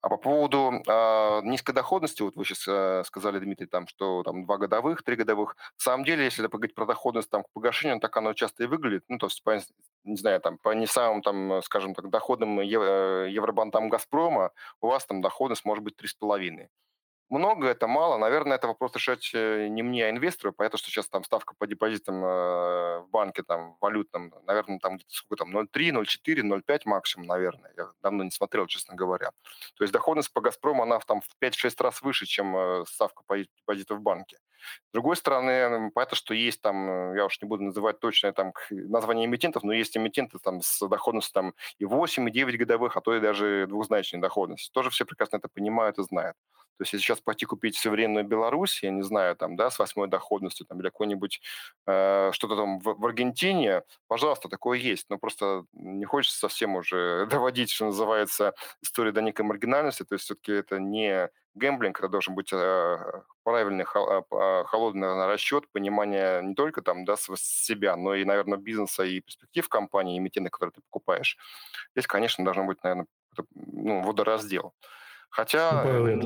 [0.00, 4.44] А по поводу э, низкой доходности, вот вы сейчас э, сказали, Дмитрий, там, что там
[4.44, 5.56] два годовых, три годовых.
[5.56, 9.02] На самом деле, если поговорить про доходность там, к погашению, так оно часто и выглядит.
[9.08, 9.58] Ну, то есть, по,
[10.04, 15.04] не знаю, там, по не самым, там, скажем так, доходным э, евробандам «Газпрома» у вас
[15.04, 16.68] там доходность может быть 3,5.
[17.30, 18.16] Много это мало.
[18.16, 20.52] Наверное, это вопрос решать э, не мне, а инвестору.
[20.52, 25.12] Понятно, что сейчас там ставка по депозитам э, в банке, там, валютном, наверное, там где-то
[25.12, 27.70] сколько там, 0,3, 0,4, 0,5 максимум, наверное.
[27.76, 29.32] Я давно не смотрел, честно говоря.
[29.76, 33.36] То есть доходность по «Газпрому», она там в 5-6 раз выше, чем э, ставка по
[33.36, 34.38] депозиту в банке.
[34.88, 39.26] С другой стороны, понятно, что есть там, я уж не буду называть точное там название
[39.26, 43.14] эмитентов, но есть эмитенты там с доходностью там и 8, и 9 годовых, а то
[43.14, 44.72] и даже двухзначной доходности.
[44.72, 46.36] Тоже все прекрасно это понимают и знают.
[46.78, 50.08] То есть если сейчас пойти купить суверенную Беларусь, я не знаю, там, да, с восьмой
[50.08, 51.40] доходностью, там, или какой-нибудь
[51.86, 55.06] э, что-то там в, в Аргентине, пожалуйста, такое есть.
[55.10, 60.04] Но просто не хочется совсем уже доводить, что называется, историю до некой маргинальности.
[60.04, 65.64] То есть все-таки это не гэмблинг, это должен быть э, правильный э, а, холодный расчет,
[65.72, 70.70] понимание не только там, да, себя, но и, наверное, бизнеса и перспектив компании, эмитента, который
[70.70, 71.36] ты покупаешь.
[71.96, 73.06] Здесь, конечно, должно быть, наверное,
[73.54, 74.74] ну, водораздел.
[75.30, 75.82] Хотя...
[75.84, 76.16] Ну, Павел, я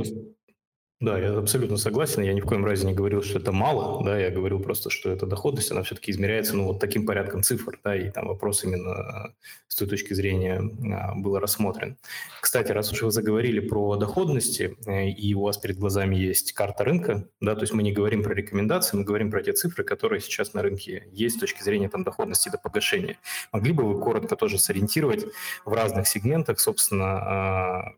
[1.02, 2.22] да, я абсолютно согласен.
[2.22, 5.10] Я ни в коем разе не говорил, что это мало, да, я говорил просто, что
[5.10, 9.34] эта доходность, она все-таки измеряется, ну, вот таким порядком цифр, да, и там вопрос именно
[9.66, 10.62] с той точки зрения
[10.94, 11.96] а, был рассмотрен.
[12.40, 16.84] Кстати, раз уж вы заговорили про доходности, э, и у вас перед глазами есть карта
[16.84, 20.20] рынка, да, то есть мы не говорим про рекомендации, мы говорим про те цифры, которые
[20.20, 23.18] сейчас на рынке есть с точки зрения там доходности до погашения.
[23.50, 25.26] Могли бы вы коротко тоже сориентировать
[25.64, 27.92] в разных сегментах, собственно, а,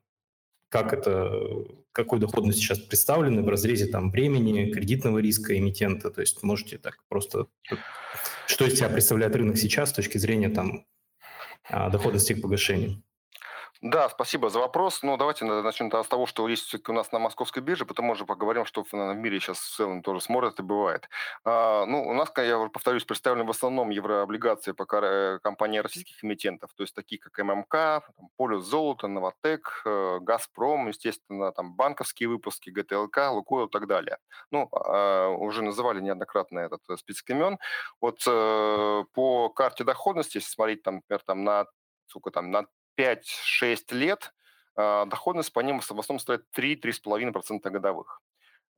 [0.75, 1.31] как это,
[1.93, 6.11] какой доходность сейчас представлены в разрезе там времени, кредитного риска эмитента.
[6.11, 7.47] То есть можете так просто...
[8.49, 10.85] Что из себя представляет рынок сейчас с точки зрения там
[11.71, 13.05] а, доходности к погашению?
[13.85, 15.03] Да, спасибо за вопрос.
[15.03, 18.25] Ну, давайте начнем с того, что есть все-таки у нас на московской бирже, потом уже
[18.25, 21.11] поговорим, что в мире сейчас в целом тоже смотрят и бывает.
[21.45, 26.25] А, ну, у нас, я уже повторюсь, представлены в основном еврооблигации по э, компании российских
[26.25, 32.71] эмитентов, то есть такие как ММК, Полюс Золото, Новотек, э, Газпром, естественно, там банковские выпуски,
[32.71, 34.17] ГТЛК, Лукойл и так далее.
[34.51, 37.59] Ну, а, уже называли неоднократно этот э, список имен.
[38.01, 41.67] Вот по карте доходности, если смотреть, там, например, там на
[42.07, 42.67] сколько там, на
[42.97, 44.33] 5-6 лет
[44.77, 48.21] а, доходность по ним в основном составляет 3-3,5% годовых.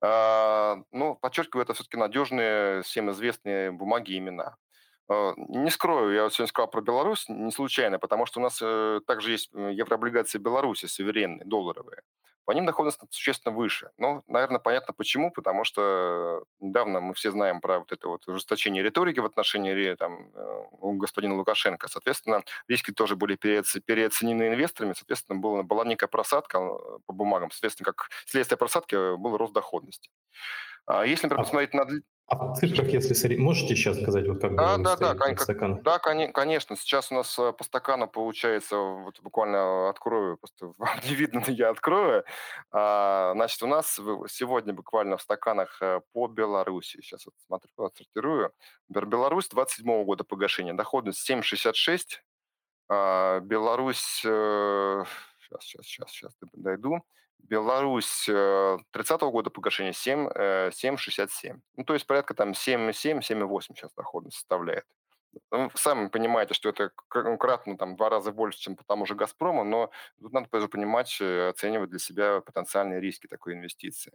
[0.03, 4.57] А, ну, подчеркиваю, это все-таки надежные, всем известные бумаги и имена.
[5.09, 9.01] А, не скрою, я сегодня сказал про Беларусь не случайно, потому что у нас э,
[9.07, 12.03] также есть э, еврооблигации Беларуси, суверенные, долларовые
[12.47, 13.91] по ним доходность существенно выше.
[13.99, 18.85] Ну, наверное, понятно почему, потому что недавно мы все знаем про вот это вот ужесточение
[18.85, 21.89] риторики в отношении там, э, господина Лукашенко.
[21.89, 27.51] Соответственно, риски тоже были переоценены инвесторами, соответственно, была, была некая просадка э, по бумагам.
[27.51, 30.11] Соответственно, как следствие просадки был рост доходности.
[30.87, 31.85] А если, например, посмотреть на,
[32.29, 35.83] а в цифрах, если можете сейчас сказать, вот как да, да, да, кон- стакан?
[35.83, 36.75] Да, кон- конечно.
[36.77, 41.53] Сейчас у нас э, по стакану получается, вот буквально открою, просто вам не видно, но
[41.53, 42.25] я открою.
[42.73, 43.95] А, значит, у нас
[44.29, 48.53] сегодня буквально в стаканах э, по Беларуси, сейчас вот смотрю, отсортирую.
[48.89, 52.19] Беларусь 27 года погашения, доходность 7,66,
[52.89, 55.07] а, Беларусь, сейчас,
[55.61, 57.05] сейчас, сейчас, сейчас дойду,
[57.39, 60.29] Беларусь 30 -го года погашения 7,
[60.71, 61.61] 7,67.
[61.77, 64.85] Ну, то есть порядка там 7,7, 7,8 сейчас доходность составляет.
[65.51, 69.15] Ну, сами понимаете, что это ну, кратно там два раза больше, чем по тому же
[69.15, 74.13] «Газпрому», но тут надо тоже понимать, э, оценивать для себя потенциальные риски такой инвестиции.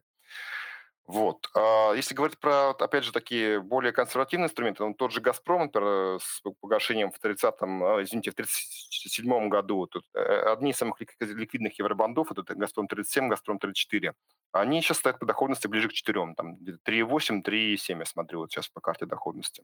[1.08, 1.50] Вот.
[1.56, 6.20] А если говорить про, опять же, такие более консервативные инструменты, ну, тот же «Газпром», например,
[6.22, 10.20] с погашением в 30-м, а, извините, в 37-м году, тут э,
[10.54, 14.14] одни из самых ликвидных евробандов, это «Газпром-37», «Газпром-34»,
[14.54, 18.70] они сейчас стоят по доходности ближе к 4, там 3,8, 3,7, я смотрю вот сейчас
[18.70, 19.64] по карте доходности.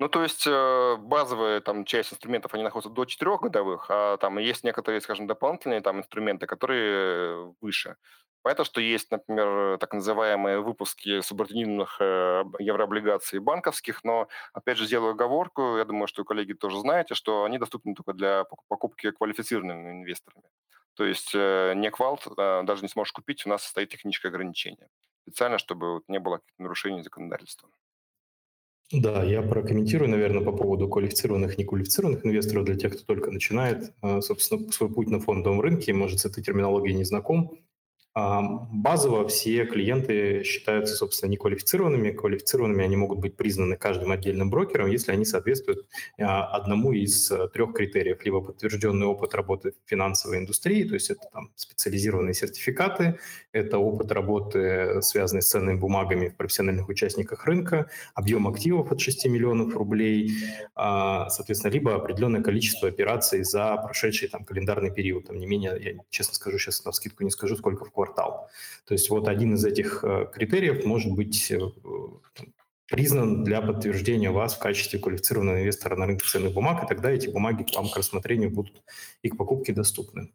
[0.00, 4.38] Ну, то есть э, базовая там часть инструментов, они находятся до 4 годовых, а там
[4.38, 7.96] есть некоторые, скажем, дополнительные там инструменты, которые выше.
[8.42, 15.12] Понятно, что есть, например, так называемые выпуски субординированных э, еврооблигаций банковских, но, опять же, сделаю
[15.12, 20.48] оговорку, я думаю, что коллеги тоже знаете, что они доступны только для покупки квалифицированными инвесторами.
[20.94, 24.88] То есть э, не квалт, э, даже не сможешь купить, у нас стоит техническое ограничение.
[25.28, 27.68] Специально, чтобы не было нарушений законодательства.
[28.90, 33.94] Да, я прокомментирую, наверное, по поводу квалифицированных и неквалифицированных инвесторов для тех, кто только начинает,
[34.20, 35.92] собственно, свой путь на фондовом рынке.
[35.92, 37.60] Может, с этой терминологией не знаком.
[38.12, 42.10] Базово все клиенты считаются, собственно, неквалифицированными.
[42.10, 45.86] Квалифицированными они могут быть признаны каждым отдельным брокером, если они соответствуют
[46.18, 48.24] а, одному из э, трех критериев.
[48.24, 53.20] Либо подтвержденный опыт работы в финансовой индустрии, то есть это там специализированные сертификаты,
[53.52, 59.26] это опыт работы, связанный с ценными бумагами в профессиональных участниках рынка, объем активов от 6
[59.26, 60.32] миллионов рублей,
[60.74, 65.28] а, соответственно, либо определенное количество операций за прошедший там календарный период.
[65.28, 68.48] Там не менее, я честно скажу, сейчас на скидку не скажу, сколько в квартал.
[68.86, 71.60] То есть вот один из этих э, критериев может быть э,
[72.86, 77.28] признан для подтверждения вас в качестве квалифицированного инвестора на рынке ценных бумаг, и тогда эти
[77.28, 78.82] бумаги к вам к рассмотрению будут
[79.22, 80.32] и к покупке доступны.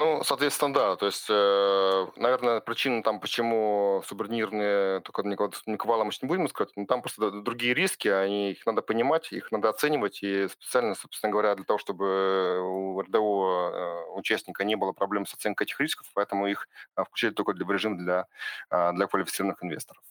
[0.00, 0.96] Ну, соответственно, да.
[0.96, 6.86] То есть, э, наверное, причина там, почему субординированные только Николая мы не будем искать, но
[6.86, 11.54] там просто другие риски, они, их надо понимать, их надо оценивать, и специально, собственно говоря,
[11.54, 16.46] для того, чтобы у рядового э, участника не было проблем с оценкой этих рисков, поэтому
[16.46, 18.26] их а, включили только для, в режим для,
[18.70, 20.02] для квалифицированных инвесторов.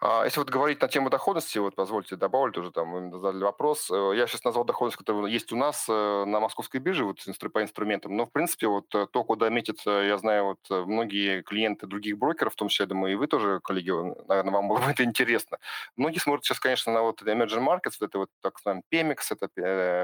[0.00, 3.90] А, если вот говорить на тему доходности, вот позвольте добавить тоже там, вы задали вопрос.
[3.90, 7.18] Э, я сейчас назвал доходность, которая есть у нас э, на московской бирже вот,
[7.52, 11.86] по инструментам, но в принципе вот э, то, куда метят, я знаю, вот многие клиенты
[11.86, 13.90] других брокеров, в том числе, я думаю, и вы тоже, коллеги,
[14.28, 15.58] наверное, вам было бы это интересно.
[15.96, 19.48] Многие смотрят сейчас, конечно, на вот Emerging Markets, это вот так называемый Pemex, это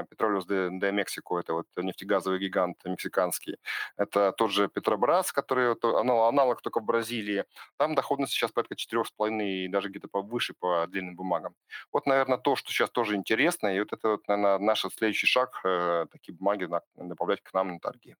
[0.09, 3.57] Petroleus de, Mexico, это вот нефтегазовый гигант мексиканский.
[3.97, 7.45] Это тот же Petrobras, который аналог только в Бразилии.
[7.77, 11.55] Там доходность сейчас порядка 4,5 и даже где-то повыше по длинным бумагам.
[11.91, 15.61] Вот, наверное, то, что сейчас тоже интересно, и вот это, вот, наверное, наш следующий шаг,
[15.63, 18.15] э, такие бумаги добавлять к нам на торги.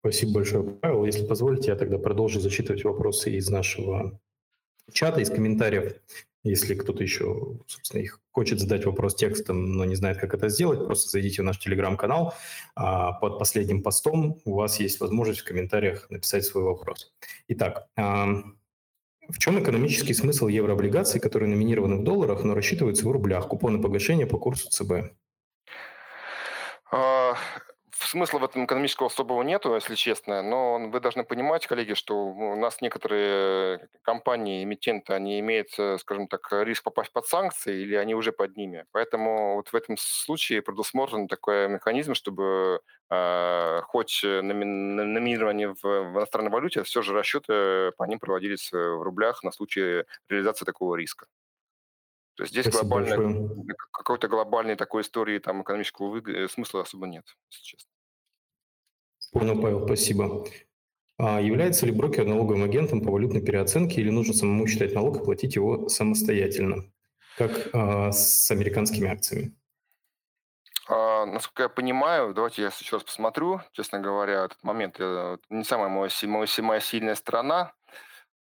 [0.00, 1.04] Спасибо большое, Павел.
[1.04, 4.20] Если позволите, я тогда продолжу зачитывать вопросы из нашего
[4.92, 5.96] чата, из комментариев.
[6.44, 10.86] Если кто-то еще, собственно, их хочет задать вопрос текстом, но не знает, как это сделать,
[10.86, 12.32] просто зайдите в наш телеграм-канал.
[12.76, 17.12] А под последним постом у вас есть возможность в комментариях написать свой вопрос.
[17.48, 17.88] Итак,
[19.28, 24.26] в чем экономический смысл еврооблигаций, которые номинированы в долларах, но рассчитываются в рублях, купоны погашения
[24.26, 25.12] по курсу ЦБ?
[26.90, 27.36] А,
[28.08, 32.56] смысла в этом экономического особого нету, если честно, но вы должны понимать, коллеги, что у
[32.56, 38.14] нас некоторые компании, эмитенты, они имеют, э, скажем так, риск попасть под санкции или они
[38.14, 38.86] уже под ними.
[38.92, 46.82] Поэтому вот в этом случае предусмотрен такой механизм, чтобы хоть номинирование в, в иностранной валюте,
[46.82, 51.26] все же расчеты по ним проводились в рублях на случай реализации такого риска.
[52.38, 56.36] То есть здесь глобальной, какой-то глобальной такой истории там экономического выгод...
[56.36, 57.90] Э, смысла особо нет, если честно.
[59.32, 60.46] Понял, Павел, спасибо.
[61.18, 65.24] А является ли брокер налоговым агентом по валютной переоценке или нужно самому считать налог и
[65.24, 66.84] платить его самостоятельно,
[67.36, 69.56] как а, с американскими акциями?
[70.88, 75.64] А, насколько я понимаю, давайте я еще раз посмотрю, честно говоря, этот момент э, не
[75.64, 77.74] самая моя, моя, моя сильная сторона.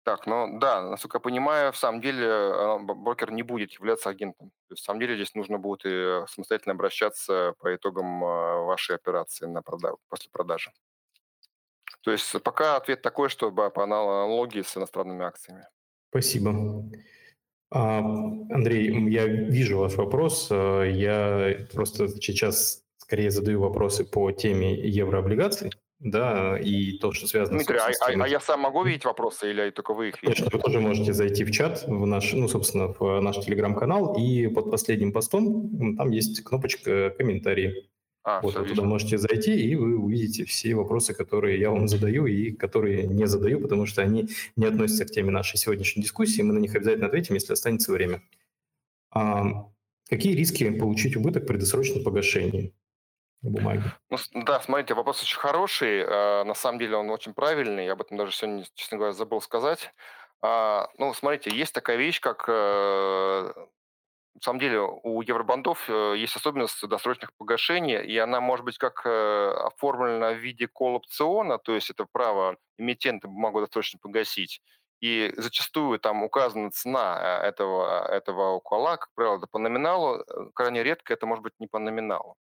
[0.02, 4.50] Так, ну да, насколько я понимаю, в самом деле а, брокер не будет являться агентом.
[4.68, 8.96] То есть, в самом деле здесь нужно будет и самостоятельно обращаться по итогам а, вашей
[8.96, 10.72] операции на продажу, после продажи.
[12.02, 15.66] То есть пока ответ такой, что по аналогии с иностранными акциями.
[16.10, 16.52] Спасибо.
[17.74, 20.48] А, Андрей, я вижу ваш вопрос.
[20.50, 25.70] Я просто сейчас скорее задаю вопросы по теме еврооблигаций
[26.04, 27.84] да, и то, что связано Дмитрий, с...
[27.84, 30.42] Дмитрий, а, а я сам могу видеть вопросы или только вы их видите?
[30.42, 34.46] Конечно, вы тоже можете зайти в чат, в наш, ну, собственно, в наш телеграм-канал, и
[34.48, 37.88] под последним постом там есть кнопочка «Комментарии».
[38.24, 42.26] А, вот вы туда можете зайти, и вы увидите все вопросы, которые я вам задаю
[42.26, 46.40] и которые не задаю, потому что они не относятся к теме нашей сегодняшней дискуссии.
[46.40, 48.22] Мы на них обязательно ответим, если останется время.
[49.10, 49.68] А,
[50.08, 52.72] какие риски получить убыток при досрочном погашении?
[53.42, 53.82] бумаги.
[54.10, 56.02] Ну, да, смотрите, вопрос очень хороший.
[56.02, 57.84] А, на самом деле он очень правильный.
[57.84, 59.92] Я об этом даже сегодня, честно говоря, забыл сказать.
[60.40, 63.52] А, ну, смотрите, есть такая вещь, как э,
[64.34, 69.02] на самом деле у евробандов э, есть особенность досрочных погашений, и она может быть как
[69.06, 74.60] э, оформлена в виде колл-опциона, то есть это право эмитента бумагу досрочно погасить,
[75.00, 81.12] и зачастую там указана цена этого, этого колла, как правило, это по номиналу, крайне редко
[81.12, 82.36] это может быть не по номиналу.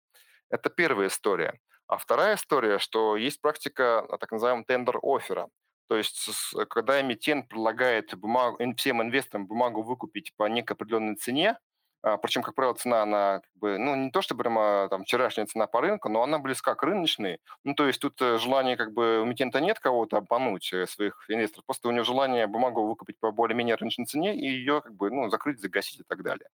[0.49, 1.59] Это первая история.
[1.87, 5.49] А вторая история, что есть практика так называемого тендер-оффера.
[5.89, 6.29] То есть,
[6.69, 11.59] когда эмитент предлагает бумагу, всем инвесторам бумагу выкупить по некой определенной цене,
[12.03, 15.67] причем, как правило, цена, она как бы, ну, не то, что прямо там вчерашняя цена
[15.67, 17.39] по рынку, но она близка к рыночной.
[17.65, 21.25] Ну, то есть тут э, желания как бы у эмитента нет кого-то обмануть э, своих
[21.29, 25.11] инвесторов, просто у него желание бумагу выкупить по более-менее рыночной цене и ее как бы,
[25.11, 26.49] ну, закрыть, загасить и так далее.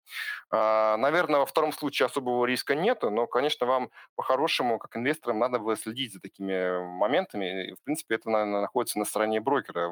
[0.52, 5.60] А, наверное, во втором случае особого риска нету, но, конечно, вам по-хорошему, как инвесторам, надо
[5.60, 7.70] бы следить за такими моментами.
[7.70, 9.92] И, в принципе, это, наверное, находится на стороне брокера.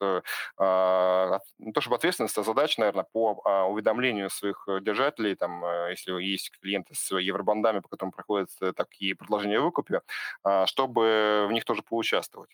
[0.00, 0.22] Это,
[0.58, 5.34] а, не то чтобы ответственность, а задача, наверное, по а, уведомлению своих своих э, держателей,
[5.34, 10.02] там, э, если есть клиенты с евробандами, по которым проходят э, такие предложения о выкупе,
[10.44, 12.50] а, чтобы в них тоже поучаствовать.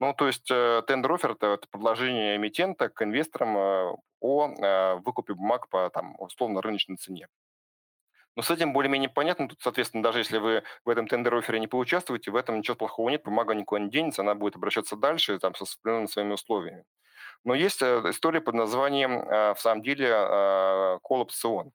[0.00, 6.16] Ну, то есть тендер офер это предложение эмитента к инвесторам о выкупе бумаг по, там,
[6.18, 7.28] условно, рыночной цене.
[8.36, 9.48] Но с этим более-менее понятно.
[9.48, 13.22] Тут, соответственно, даже если вы в этом тендер-офере не поучаствуете, в этом ничего плохого нет,
[13.22, 16.84] бумага никуда не денется, она будет обращаться дальше там, со своими условиями.
[17.44, 20.08] Но есть э, история под названием, э, в самом деле,
[21.02, 21.66] колл-опцион.
[21.66, 21.72] Call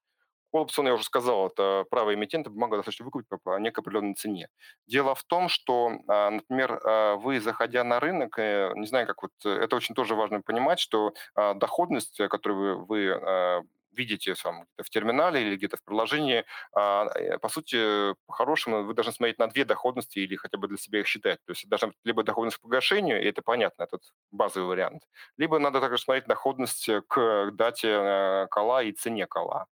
[0.62, 4.48] опцион, я уже сказал, это право эмитента бумагу достаточно выкупить по, некой определенной цене.
[4.88, 6.82] Дело в том, что, а, например,
[7.18, 10.80] вы, заходя на рынок, э, не знаю, как вот, э, это очень тоже важно понимать,
[10.80, 18.14] что а, доходность, которую вы видите сам в терминале или где-то в приложении, по сути,
[18.26, 21.40] по-хорошему вы должны смотреть на две доходности или хотя бы для себя их считать.
[21.46, 25.04] То есть должна быть либо доходность к погашению, и это понятно, этот базовый вариант,
[25.38, 29.68] либо надо также смотреть доходность к дате кола и цене кола.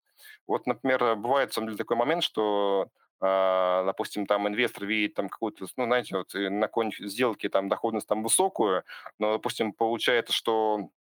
[0.48, 2.90] Вот, например, бывает, в самом деле, такой момент, что
[3.22, 8.06] Uh, допустим, там инвестор видит там какую-то, ну, знаете, вот на какой-нибудь сделке там доходность
[8.06, 8.84] там высокую,
[9.18, 11.03] но, допустим, получается, что а,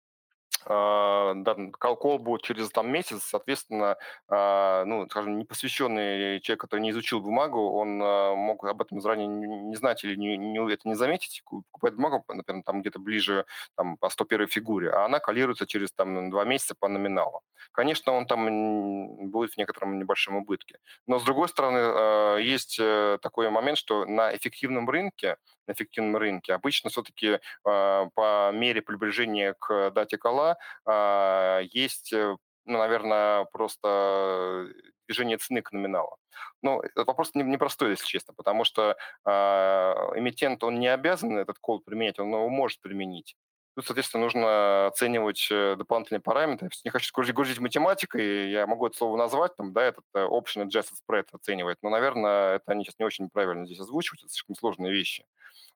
[0.67, 3.97] да, колкол будет через там месяц, соответственно,
[4.29, 9.29] а, ну, скажем, непосвященный человек, который не изучил бумагу, он а, мог об этом заранее
[9.29, 13.97] не знать или не, не, это не заметить, покупает бумагу, например, там где-то ближе там,
[13.97, 17.43] по 101 фигуре, а она колируется через там два месяца по номиналу.
[17.73, 20.79] Конечно, он там будет в некотором небольшом убытке.
[21.07, 25.37] Но, с другой стороны, есть э, такой момент, что на эффективном рынке
[25.69, 26.55] на эффективном рынке.
[26.55, 34.69] Обычно все-таки по мере приближения к дате кола а, есть, э, ну, наверное, просто
[35.07, 36.17] движение цены к номиналу.
[36.63, 41.81] Но этот вопрос непростой, если честно, потому что э, эмитент, он не обязан этот кол
[41.81, 43.37] применять, он его может применить.
[43.79, 46.69] Тут, соответственно, нужно оценивать э, дополнительные параметры.
[46.85, 50.95] Не хочу грузить, математикой, я могу это слово назвать, там, да, этот э, option adjusted
[51.01, 54.93] spread оценивает, но, наверное, это они сейчас не очень правильно здесь озвучивают, это слишком сложные
[54.93, 55.25] вещи.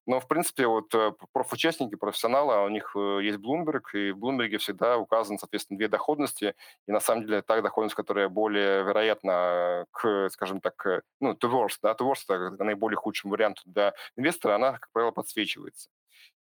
[0.05, 4.59] Но, в принципе, вот э, профучастники, профессионалы, а у них есть Bloomberg, и в Bloomberg
[4.59, 6.57] всегда указаны, соответственно, две доходности,
[6.88, 11.78] и на самом деле та доходность, которая более вероятна к, скажем так, ну, to worst,
[11.80, 15.88] да, to worst, это наиболее худшим варианту для инвестора, она, как правило, подсвечивается.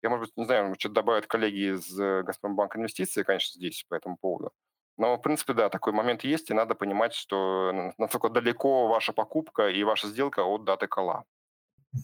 [0.02, 3.96] Я, может быть, не знаю, что добавят коллеги из э, Газпромбанка инвестиции, конечно, здесь по
[3.96, 4.52] этому поводу.
[4.98, 9.70] Но, в принципе, да, такой момент есть, и надо понимать, что насколько далеко ваша покупка
[9.70, 11.24] и ваша сделка от даты кола.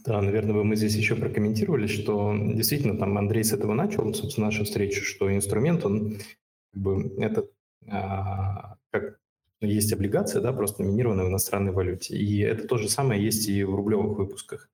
[0.05, 4.47] Да, наверное, бы мы здесь еще прокомментировали, что действительно там Андрей с этого начал, собственно,
[4.47, 6.17] нашу встречу, что инструмент, он
[6.73, 7.47] как бы это
[7.89, 9.19] а, как
[9.61, 12.15] есть облигация, да, просто номинированная в иностранной валюте.
[12.15, 14.69] И это то же самое есть и в рублевых выпусках.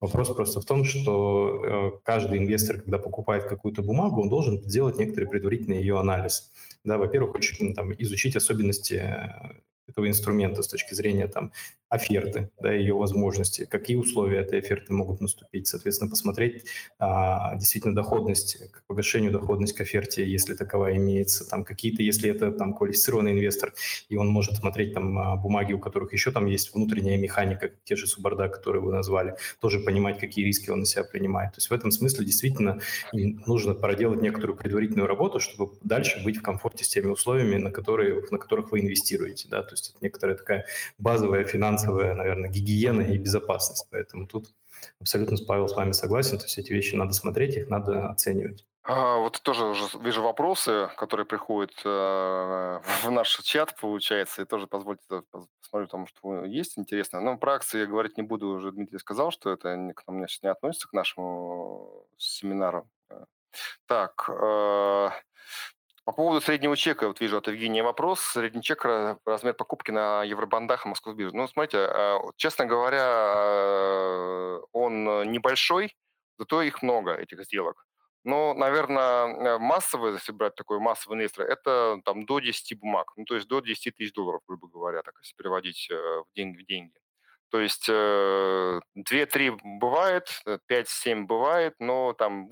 [0.00, 4.96] Вопрос просто в том, что э, каждый инвестор, когда покупает какую-то бумагу, он должен сделать
[4.96, 6.52] некоторый предварительный ее анализ.
[6.84, 11.52] Да, во-первых, очень там, изучить особенности э, этого инструмента с точки зрения там,
[11.88, 16.64] оферты, да, ее возможности, какие условия этой оферты могут наступить, соответственно, посмотреть
[16.98, 22.52] а, действительно доходность, к погашению доходность к оферте, если таковая имеется, там какие-то, если это
[22.52, 23.72] там квалифицированный инвестор,
[24.08, 27.96] и он может смотреть там а, бумаги, у которых еще там есть внутренняя механика, те
[27.96, 31.52] же суборда, которые вы назвали, тоже понимать, какие риски он на себя принимает.
[31.52, 32.80] То есть в этом смысле действительно
[33.12, 38.22] нужно проделать некоторую предварительную работу, чтобы дальше быть в комфорте с теми условиями, на, которые,
[38.30, 40.66] на которых вы инвестируете, да, то есть это некоторая такая
[40.98, 43.86] базовая финансовая наверное, гигиена и безопасность.
[43.90, 44.52] Поэтому тут
[45.00, 46.38] абсолютно с Павел с вами согласен.
[46.38, 48.64] То есть эти вещи надо смотреть, их надо оценивать.
[48.90, 51.88] А, вот тоже уже вижу вопросы, которые приходят э,
[53.02, 55.02] в наш чат, получается, и тоже позвольте
[55.60, 57.20] посмотрю, потому что есть интересно.
[57.20, 60.42] Но про акции я говорить не буду, уже Дмитрий сказал, что это к нам сейчас
[60.42, 62.88] не относится, к нашему семинару.
[63.86, 65.10] Так, э,
[66.08, 68.20] по поводу среднего чека, вот вижу от Евгения вопрос.
[68.20, 68.82] Средний чек,
[69.26, 71.36] размер покупки на евробандах и Москву бирже.
[71.36, 75.94] Ну, смотрите, а, честно говоря, а, он небольшой,
[76.38, 77.84] зато их много, этих сделок.
[78.24, 83.34] Но, наверное, массовый, если брать такой массовый инвестор, это там до 10 бумаг, ну, то
[83.34, 86.94] есть до 10 тысяч долларов, грубо говоря, так если переводить э, в деньги в деньги.
[87.50, 92.48] То есть 2-3 э, бывает, 5-7 бывает, но там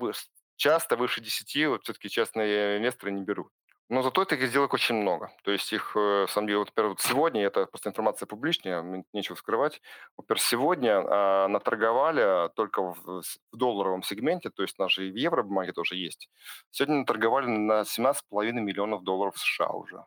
[0.57, 3.51] часто выше 10 вот все-таки частные инвесторы не берут.
[3.89, 5.31] Но зато таких сделок очень много.
[5.43, 9.05] То есть их, в э, самом деле, вот, например, вот сегодня, это просто информация публичная,
[9.13, 9.81] нечего скрывать,
[10.17, 15.71] например, сегодня а, наторговали только в, в долларовом сегменте, то есть наши в евро бумаги
[15.71, 16.29] тоже есть,
[16.69, 20.03] сегодня наторговали на 17,5 миллионов долларов США уже.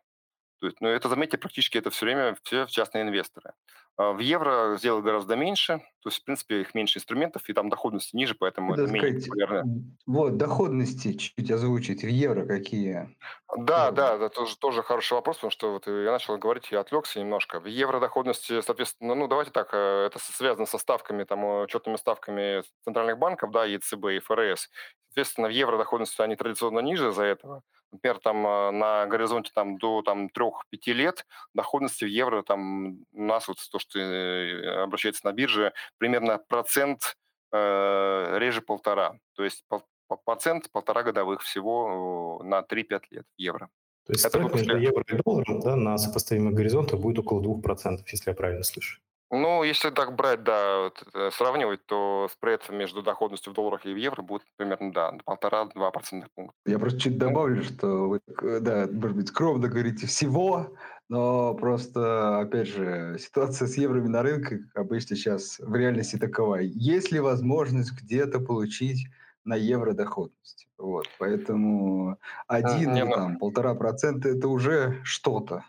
[0.60, 3.52] То есть, ну, это, заметьте, практически это все время все частные инвесторы.
[3.96, 7.68] А в евро сделать гораздо меньше, то есть, в принципе, их меньше инструментов, и там
[7.68, 9.64] доходности ниже, поэтому это, это менее популярно.
[10.06, 13.16] Вот, доходности чуть озвучить, в евро какие?
[13.56, 17.20] Да, да, это тоже, тоже хороший вопрос, потому что вот я начал говорить, я отвлекся
[17.20, 17.60] немножко.
[17.60, 22.62] В евро доходности, соответственно, ну, давайте так, э, это связано со ставками, там, учетными ставками
[22.84, 24.70] центральных банков, да, ЕЦБ и ФРС.
[25.08, 27.62] Соответственно, в евро доходности они традиционно ниже из-за этого.
[27.92, 30.52] Например, там э, на горизонте там, до там, 3-5
[30.92, 36.38] лет доходности в евро там, у нас вот то, что э, обращается на бирже, примерно
[36.38, 37.16] процент
[37.52, 39.18] э, реже полтора.
[39.34, 43.68] То есть по, по, процент полтора годовых всего на 3-5 лет евро.
[44.06, 48.30] То есть это между евро и долларом да, на сопоставимых горизонтах будет около 2%, если
[48.30, 49.00] я правильно слышу.
[49.30, 53.92] Ну, если так брать, да, вот, э, сравнивать, то спред между доходностью в долларах и
[53.92, 56.56] в евро будет примерно, да, полтора-два процентных пункта.
[56.66, 58.20] Я просто чуть добавлю, что вы,
[58.60, 60.74] да, может быть, скромно говорите всего,
[61.08, 66.56] но просто, опять же, ситуация с евро на рынке обычно сейчас в реальности такова.
[66.56, 69.06] Есть ли возможность где-то получить
[69.44, 70.68] на евро доходность?
[70.76, 72.16] Вот, поэтому
[72.48, 75.64] один, не, ну, там, полтора процента– это уже что-то.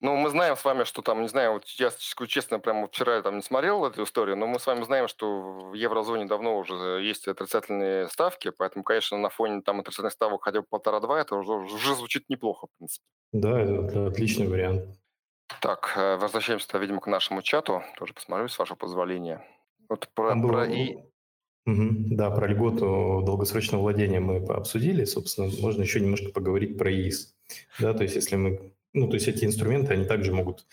[0.00, 1.90] Ну, мы знаем с вами, что там, не знаю, вот я
[2.28, 5.70] честно, прямо вчера я там не смотрел эту историю, но мы с вами знаем, что
[5.70, 10.60] в еврозоне давно уже есть отрицательные ставки, поэтому, конечно, на фоне там отрицательных ставок хотя
[10.60, 13.04] бы полтора-два, это уже, уже звучит неплохо, в принципе.
[13.32, 14.84] Да, это отличный вариант.
[15.60, 17.82] Так, э, возвращаемся, видимо, к нашему чату.
[17.98, 19.44] Тоже посмотрю, с вашего позволения.
[19.88, 20.96] Вот про, Там про и...
[21.66, 25.04] Угу, да, про льготу долгосрочного владения мы обсудили.
[25.04, 27.34] Собственно, можно еще немножко поговорить про ИИС.
[27.80, 30.66] Да, то есть если мы ну, то есть эти инструменты, они также могут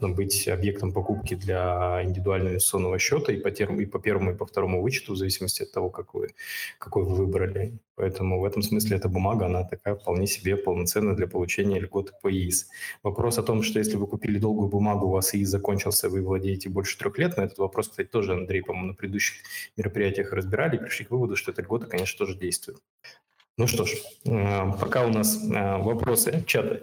[0.00, 4.44] быть объектом покупки для индивидуального инвестиционного счета и по, терм, и по первому, и по
[4.44, 6.34] второму вычету, в зависимости от того, какой,
[6.78, 7.78] какой вы выбрали.
[7.94, 12.30] Поэтому в этом смысле эта бумага, она такая вполне себе полноценная для получения льготы по
[12.30, 12.68] ИИС.
[13.02, 16.68] Вопрос о том, что если вы купили долгую бумагу, у вас ИИС закончился, вы владеете
[16.68, 19.36] больше трех лет, на этот вопрос, кстати, тоже Андрей, по-моему, на предыдущих
[19.76, 22.78] мероприятиях разбирали и пришли к выводу, что эта льгота, конечно, тоже действует.
[23.58, 23.90] Ну что ж,
[24.24, 26.82] э, пока у нас э, вопросы чата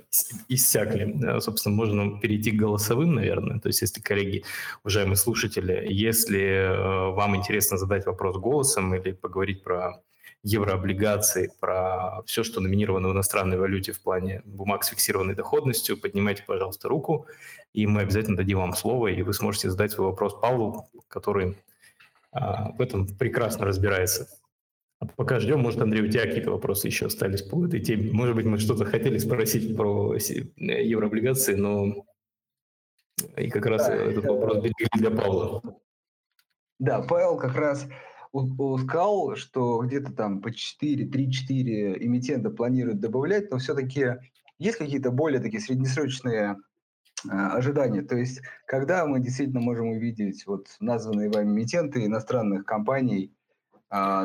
[0.49, 3.61] иссякли, собственно, можно перейти к голосовым, наверное.
[3.61, 4.43] То есть, если, коллеги,
[4.83, 10.01] уважаемые слушатели, если э, вам интересно задать вопрос голосом или поговорить про
[10.43, 16.43] еврооблигации, про все, что номинировано в иностранной валюте в плане бумаг с фиксированной доходностью, поднимайте,
[16.45, 17.25] пожалуйста, руку,
[17.71, 21.57] и мы обязательно дадим вам слово, и вы сможете задать свой вопрос Павлу, который
[22.33, 24.27] в этом прекрасно разбирается.
[24.99, 28.11] А пока ждем, может, Андрей, у тебя какие-то вопросы еще остались по этой теме.
[28.11, 32.05] Может быть, мы что-то хотели спросить про еврооблигации, но
[33.37, 34.33] и как раз да, этот это...
[34.33, 34.63] вопрос
[34.97, 35.61] для Павла.
[36.79, 37.87] Да, Павел как раз
[38.87, 44.15] сказал, что где-то там по 4, 3-4 эмитента планируют добавлять, но все-таки
[44.57, 46.57] есть какие-то более такие среднесрочные
[47.25, 48.01] э, ожидания?
[48.01, 53.33] То есть, когда мы действительно можем увидеть вот названные вами эмитенты иностранных компаний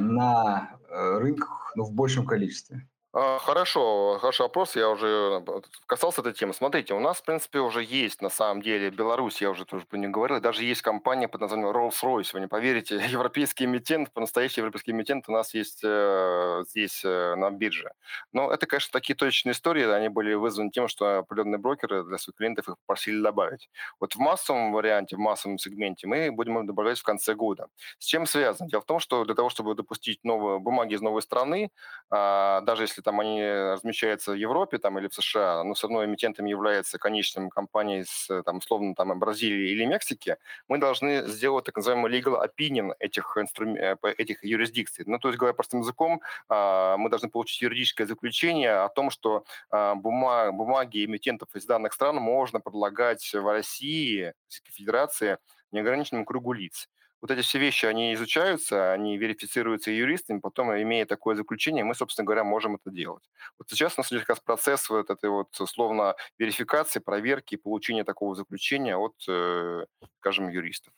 [0.01, 2.89] на э, рынках ну, в большем количестве.
[3.13, 4.77] А, хорошо, хороший вопрос.
[4.77, 6.55] Я уже э, касался этой темы.
[6.55, 10.09] Смотрите, у нас, в принципе, уже есть, на самом деле, Беларусь, я уже тоже нее
[10.11, 12.31] говорил, даже есть компания под названием Rolls-Royce.
[12.35, 17.51] Вы не поверите, европейский эмитент, по-настоящему европейский эмитент у нас есть э, здесь, э, на
[17.51, 17.91] бирже.
[18.33, 22.37] Но это, конечно, такие точечные истории, они были вызваны тем, что определенные брокеры для своих
[22.37, 23.71] клиентов их просили добавить.
[23.99, 27.67] Вот в массовом варианте, в массовом сегменте мы будем добавлять в конце года.
[27.99, 28.71] С чем связано?
[28.71, 31.73] Дело в том, что для того, чтобы допустить новые бумаги из новой страны,
[32.13, 35.89] э, даже если если там они размещаются в Европе там, или в США, но все
[35.89, 40.37] равно эмитентом является конечным компанией с, там, условно, там, Бразилии или Мексики,
[40.69, 43.75] мы должны сделать так называемый legal opinion этих, инструм...
[43.77, 45.05] Э, этих юрисдикций.
[45.07, 49.45] Ну, то есть, говоря простым языком, а, мы должны получить юридическое заключение о том, что
[49.71, 50.55] а, бумаг...
[50.55, 55.39] бумаги эмитентов из данных стран можно предлагать в России, Российской Федерации,
[55.73, 56.89] неограниченному кругу лиц
[57.21, 62.25] вот эти все вещи, они изучаются, они верифицируются юристами, потом, имея такое заключение, мы, собственно
[62.25, 63.23] говоря, можем это делать.
[63.59, 68.05] Вот сейчас у нас идет как раз процесс вот этой вот, условно, верификации, проверки получения
[68.05, 69.85] такого заключения от, э,
[70.19, 70.93] скажем, юристов.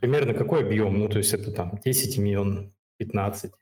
[0.00, 0.98] Примерно какой объем?
[0.98, 3.52] Ну, то есть это там 10 миллионов, 15?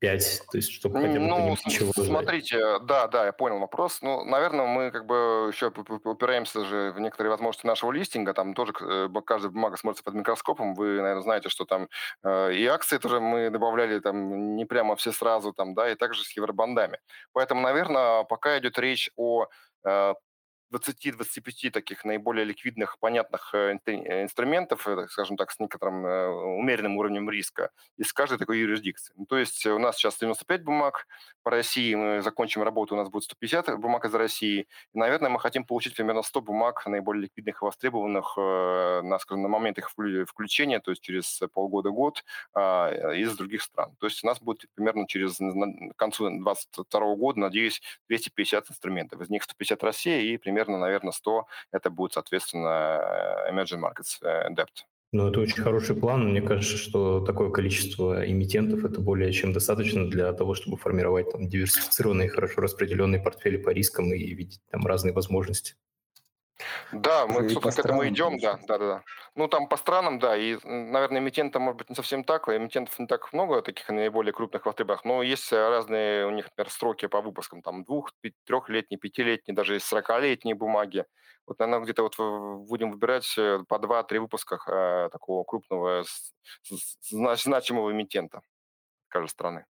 [0.00, 2.86] 5, то есть чтобы хотя бы ну, чего смотрите, ждать.
[2.86, 4.00] да, да, я понял вопрос.
[4.02, 5.72] Ну, наверное, мы как бы еще
[6.04, 10.74] упираемся же в некоторые возможности нашего листинга, там тоже э, каждая бумага смотрится под микроскопом,
[10.74, 11.88] вы, наверное, знаете, что там
[12.24, 16.24] э, и акции тоже мы добавляли там не прямо все сразу, там, да, и также
[16.24, 16.98] с евробандами.
[17.32, 19.46] Поэтому, наверное, пока идет речь о
[19.86, 20.14] э,
[20.76, 27.30] 20-25 таких наиболее ликвидных, понятных э, э, инструментов, э, скажем так, с некоторым умеренным уровнем
[27.30, 29.14] риска из каждой такой юрисдикции.
[29.16, 31.06] Ну, то есть у нас сейчас 95 бумаг,
[31.42, 35.40] по России мы закончим работу, у нас будет 150 бумаг из России, и, наверное, мы
[35.40, 40.80] хотим получить примерно 100 бумаг наиболее ликвидных и востребованных на, скажем, на момент их включения,
[40.80, 42.24] то есть через полгода-год
[42.54, 43.94] а, из других стран.
[43.98, 49.20] То есть у нас будет примерно через к концу 2022 года, надеюсь, 250 инструментов.
[49.20, 53.00] Из них 150 Россия и примерно примерно, наверное, 100 это будет, соответственно,
[53.48, 54.84] э, emerging markets э, debt.
[55.12, 56.30] Ну, это очень хороший план.
[56.30, 61.48] Мне кажется, что такое количество эмитентов это более чем достаточно для того, чтобы формировать там,
[61.48, 65.74] диверсифицированные, хорошо распределенные портфели по рискам и видеть там разные возможности.
[66.92, 69.02] Да, мы, собственно, к этому идем, да, да, да.
[69.34, 73.06] Ну, там по странам, да, и, наверное, эмитента, может быть, не совсем так, эмитентов не
[73.06, 77.20] так много, таких наиболее крупных в АТБах, но есть разные у них, например, сроки по
[77.20, 78.12] выпускам, там, двух,
[78.44, 81.04] трехлетние, пятилетние, даже есть сорокалетние бумаги.
[81.46, 82.16] Вот, наверное, где-то вот
[82.66, 86.04] будем выбирать э, по два-три выпуска э, такого крупного,
[87.10, 88.40] значимого эмитента
[89.08, 89.66] каждой страны.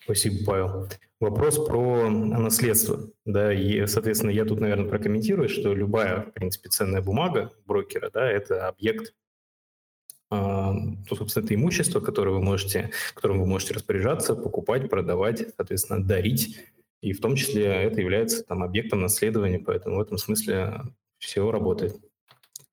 [0.00, 0.88] Спасибо, Павел.
[1.20, 3.10] Вопрос про наследство.
[3.24, 8.28] Да, и, соответственно, я тут, наверное, прокомментирую, что любая, в принципе, ценная бумага брокера, да,
[8.28, 9.14] это объект,
[10.30, 10.74] а,
[11.06, 16.58] то, собственно, это имущество, которое вы можете, которым вы можете распоряжаться, покупать, продавать, соответственно, дарить.
[17.02, 20.80] И в том числе это является там объектом наследования, поэтому в этом смысле
[21.18, 21.96] все работает.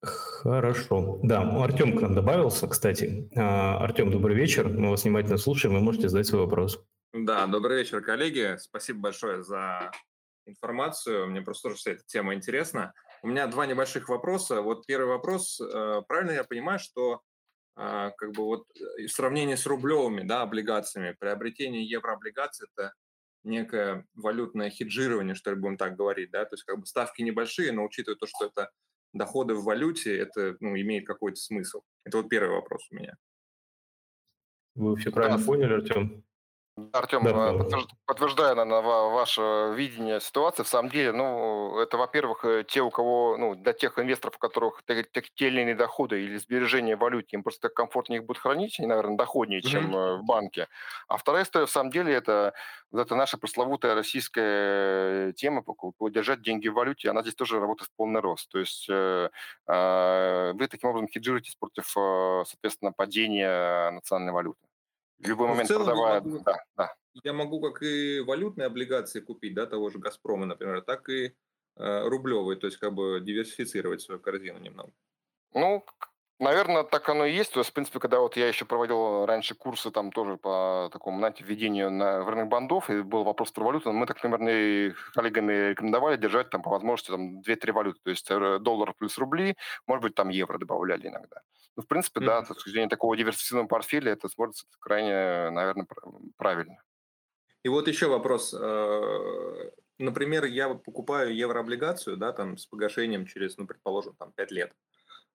[0.01, 1.19] Хорошо.
[1.21, 3.29] Да, Артем к нам добавился, кстати.
[3.35, 4.69] А, Артем, добрый вечер.
[4.69, 6.81] Мы вас внимательно слушаем, вы можете задать свой вопрос.
[7.13, 8.57] Да, добрый вечер, коллеги.
[8.59, 9.91] Спасибо большое за
[10.45, 11.27] информацию.
[11.27, 12.93] Мне просто тоже вся эта тема интересна.
[13.23, 14.61] У меня два небольших вопроса.
[14.61, 15.59] Вот первый вопрос.
[15.59, 17.21] Э, правильно я понимаю, что
[17.75, 22.93] э, как бы вот э, в сравнении с рублевыми да, облигациями, приобретение еврооблигаций– это
[23.43, 27.71] некое валютное хеджирование, что ли, будем так говорить, да, то есть как бы ставки небольшие,
[27.71, 28.69] но учитывая то, что это
[29.13, 31.81] доходы в валюте, это ну, имеет какой-то смысл.
[32.03, 33.17] Это вот первый вопрос у меня.
[34.75, 36.23] Вы все правильно поняли, Артем?
[36.93, 42.63] Артем, да, э, подтверждая, наверное, ваше видение ситуации, в самом деле, ну, это, во-первых, э,
[42.67, 45.03] те, у кого, ну, для тех инвесторов, у которых те,
[45.35, 48.87] те или иные доходы или сбережения в валюте, им просто комфортнее их будут хранить, они,
[48.87, 50.17] наверное, доходнее, чем mm-hmm.
[50.17, 50.67] в банке.
[51.07, 52.53] А вторая история, в самом деле, это,
[52.93, 55.63] это наша пресловутая российская тема,
[56.11, 58.49] держать деньги в валюте, она здесь тоже работает в полный рост.
[58.49, 59.29] То есть э,
[59.67, 61.87] э, вы таким образом хеджируетесь против,
[62.47, 64.68] соответственно, падения национальной валюты
[65.19, 66.21] в любой ну, момент продавая.
[66.21, 66.95] Могу, да, да.
[67.23, 71.35] Я могу как и валютные облигации купить, да, того же Газпрома, например, так и
[71.75, 74.91] э, рублевые, то есть как бы диверсифицировать свою корзину немного.
[75.53, 75.83] Ну,
[76.39, 77.51] Наверное, так оно и есть.
[77.51, 81.19] То есть, в принципе, когда вот я еще проводил раньше курсы там тоже по такому,
[81.19, 85.71] знаете, введению на, в рынок бандов, и был вопрос про валюту, мы так, наверное, коллегами
[85.71, 87.99] рекомендовали держать там по возможности там 2-3 валюты.
[88.03, 91.41] То есть э, доллар плюс рубли, может быть, там евро добавляли иногда.
[91.75, 92.25] Ну, в принципе, mm-hmm.
[92.25, 95.87] да, с точки зрения такого диверсифицированного портфеля, это смотрится крайне, наверное,
[96.37, 96.81] правильно.
[97.63, 98.53] И вот еще вопрос.
[98.57, 104.73] Э, например, я покупаю еврооблигацию, да, там с погашением через, ну, предположим, там 5 лет.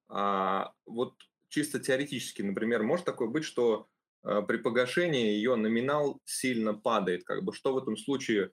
[0.08, 1.14] А, вот
[1.48, 3.88] чисто теоретически, например, может такое быть, что
[4.22, 8.50] а, при погашении ее номинал сильно падает, как бы что в этом случае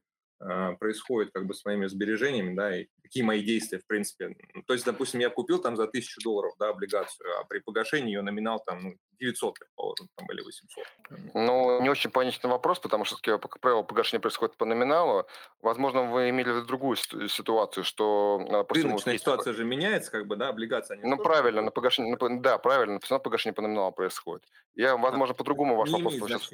[0.80, 4.36] происходит как бы с моими сбережениями, да, и какие мои действия, в принципе.
[4.66, 8.22] То есть, допустим, я купил там за 1000 долларов, да, облигацию, а при погашении ее
[8.22, 10.86] номинал там ну, 900, предположим, там, или 800.
[11.34, 15.28] Ну, не очень понятный вопрос, потому что, как правило, погашение происходит по номиналу.
[15.61, 18.45] Возможно, вы имели в виду другую ситуацию, что...
[18.49, 22.57] Допустим, Рыночная ситуация же меняется, как бы, да, облигация Ну, правильно, на погашение, на, да,
[22.57, 24.45] правильно, все равно погашение по номиналу происходит.
[24.76, 26.13] Я, возможно, а, по-другому ваш вопрос...
[26.13, 26.49] Сейчас...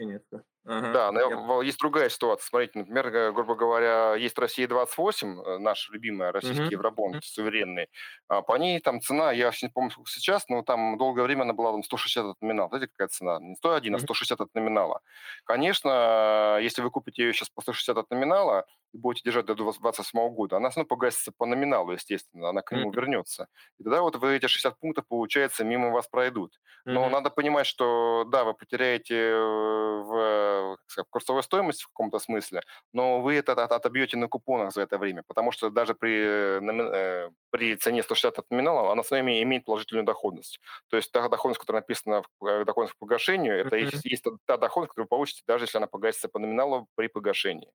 [0.70, 1.63] Ага, да, но я...
[1.63, 2.45] есть другая ситуация.
[2.45, 6.72] Смотрите, например, э, грубо говоря, есть Россия-28, э, наша любимая российский uh-huh.
[6.72, 7.88] евробонд, суверенный.
[8.28, 11.53] А по ней там цена, я не помню, сколько сейчас, но там долгое время она
[11.53, 12.70] была там 160 от номинала.
[12.70, 13.39] Знаете, какая цена?
[13.39, 13.97] Не 101, uh-huh.
[13.97, 15.01] а 160 от номинала.
[15.45, 20.30] Конечно, если вы купите ее сейчас по 160 от номинала, и будете держать до 2028
[20.34, 22.95] года, она все равно погасится по номиналу, естественно, она к нему mm-hmm.
[22.95, 23.47] вернется.
[23.80, 26.60] И тогда вот вы эти 60 пунктов, получается, мимо вас пройдут.
[26.86, 27.10] Но mm-hmm.
[27.10, 32.62] надо понимать, что да, вы потеряете э, в, сказать, курсовой стоимости в каком-то смысле,
[32.93, 37.76] но вы это отобьете на купонах за это время, потому что даже при, э, при
[37.76, 40.60] цене 160 от номинала она с вами имеет положительную доходность.
[40.89, 43.91] То есть та доходность, которая написана в э, доходность к погашению, это mm-hmm.
[43.91, 47.72] есть, есть та доходность, которую вы получите, даже если она погасится по номиналу при погашении.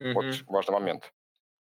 [0.00, 1.12] Вот важный момент.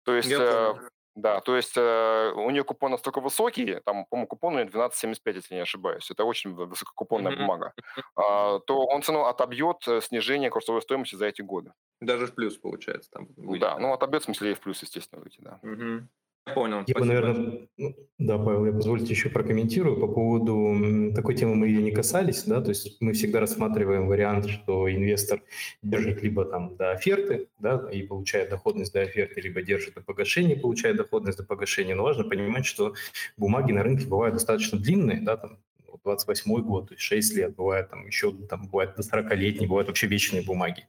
[0.03, 0.73] То есть, э,
[1.15, 5.19] да, то есть э, у нее купон настолько высокий, там, по-моему, купон у нее 12,75,
[5.33, 7.73] если не ошибаюсь, это очень высококупонная бумага,
[8.15, 11.73] а, то он цену отобьет э, снижение курсовой стоимости за эти годы.
[11.99, 13.27] Даже в плюс получается там.
[13.35, 13.61] Выйдет.
[13.61, 15.59] Да, ну отобьет, в смысле, и в плюс, естественно, выйти, да.
[15.63, 16.07] Угу.
[16.53, 16.83] Понял.
[16.87, 21.67] Я бы, наверное, ну, да, Павел, я позвольте еще прокомментирую по поводу такой темы мы
[21.67, 25.41] ее не касались, да, то есть мы всегда рассматриваем вариант, что инвестор
[25.81, 30.55] держит либо там до оферты, да, и получает доходность до оферты, либо держит до погашения,
[30.55, 32.93] получает доходность до погашения, но важно понимать, что
[33.37, 35.57] бумаги на рынке бывают достаточно длинные, да, там
[36.03, 40.07] 28 год, то есть 6 лет, бывает там еще, там бывает до 40-летние, бывают вообще
[40.07, 40.85] вечные бумаги.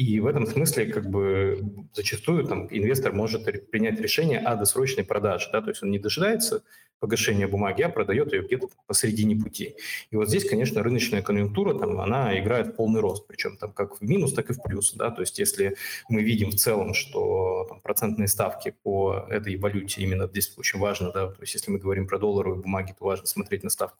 [0.00, 5.50] И в этом смысле как бы зачастую там инвестор может принять решение о досрочной продаже,
[5.52, 6.64] да, то есть он не дожидается
[7.00, 9.74] погашения бумаги, а продает ее где-то посередине пути.
[10.10, 14.02] И вот здесь, конечно, рыночная конъюнктура, там, она играет полный рост, причем там как в
[14.02, 14.92] минус, так и в плюс.
[14.92, 15.10] Да?
[15.10, 15.76] То есть если
[16.08, 21.10] мы видим в целом, что там, процентные ставки по этой валюте, именно здесь очень важно,
[21.10, 23.98] да, то есть если мы говорим про долларовые бумаги, то важно смотреть на ставку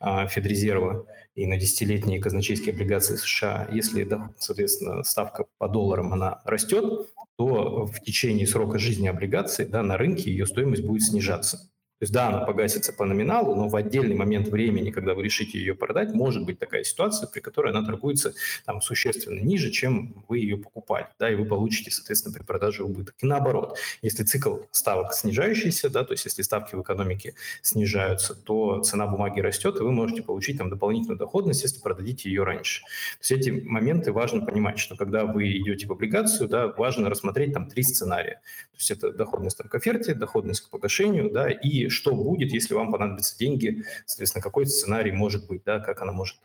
[0.00, 3.68] а, Федрезерва и на десятилетние казначейские облигации США.
[3.72, 9.82] Если, да, соответственно, ставка по долларам, она растет, то в течение срока жизни облигаций да,
[9.82, 11.70] на рынке ее стоимость будет снижаться.
[11.98, 15.58] То есть да, она погасится по номиналу, но в отдельный момент времени, когда вы решите
[15.58, 18.34] ее продать, может быть такая ситуация, при которой она торгуется
[18.66, 23.14] там, существенно ниже, чем вы ее покупали, да, и вы получите, соответственно, при продаже убыток.
[23.22, 28.82] И наоборот, если цикл ставок снижающийся, да, то есть если ставки в экономике снижаются, то
[28.82, 32.82] цена бумаги растет, и вы можете получить там дополнительную доходность, если продадите ее раньше.
[32.82, 37.54] То есть эти моменты важно понимать, что когда вы идете в облигацию, да, важно рассмотреть
[37.54, 38.40] там три сценария.
[38.72, 42.74] То есть это доходность там, к оферте, доходность к погашению, да, и что будет, если
[42.74, 46.36] вам понадобятся деньги, соответственно, какой сценарий может быть, да, как она может,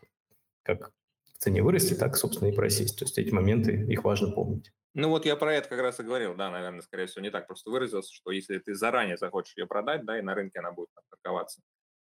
[0.62, 0.92] как
[1.34, 2.98] в цене вырасти, так, собственно, и просесть.
[2.98, 4.72] То есть эти моменты, их важно помнить.
[4.94, 7.46] Ну вот я про это как раз и говорил, да, наверное, скорее всего, не так
[7.46, 10.90] просто выразился, что если ты заранее захочешь ее продать, да, и на рынке она будет
[11.10, 11.62] торговаться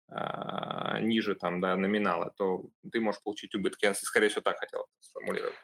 [0.08, 3.84] а, ниже там, да, номинала, то ты можешь получить убытки.
[3.84, 5.56] Я, скорее всего, так хотел сформулировать.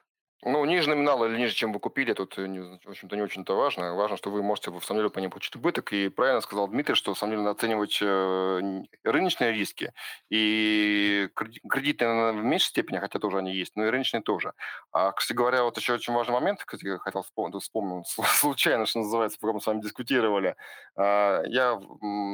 [0.47, 2.47] Ну, ниже номинала или ниже, чем вы купили, тут, э,
[2.85, 3.95] в общем-то, не очень-то важно.
[3.95, 5.91] Важно, что вы можете, в самом деле, по ним получить убыток.
[5.95, 9.95] И правильно сказал Дмитрий, что, в самом деле, надо оценивать э, рыночные риски.
[10.29, 14.53] И кредитные в меньшей степени, хотя тоже они есть, но и рыночные тоже.
[14.93, 18.99] А, кстати говоря, вот еще очень важный момент, кстати, я хотел вспомнить, вспомнил случайно, что
[18.99, 20.57] называется, пока мы с вами дискутировали.
[20.95, 21.81] А, я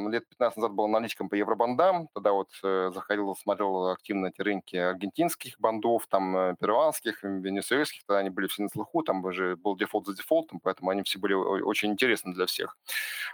[0.09, 4.75] лет 15 назад был аналитиком по евробандам, тогда вот э, заходил, смотрел активно эти рынки
[4.75, 10.05] аргентинских бандов, там, перуанских, венесуэльских, тогда они были все на слуху, там уже был дефолт
[10.05, 12.77] за дефолтом, поэтому они все были очень интересны для всех.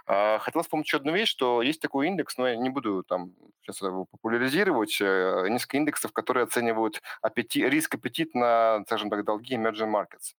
[0.06, 3.32] А, хотел вспомнить еще одну вещь, что есть такой индекс, но я не буду там
[3.62, 9.56] сейчас его популяризировать, э, несколько индексов, которые оценивают аппетит, риск аппетит на, скажем так, долги
[9.56, 10.34] emerging markets.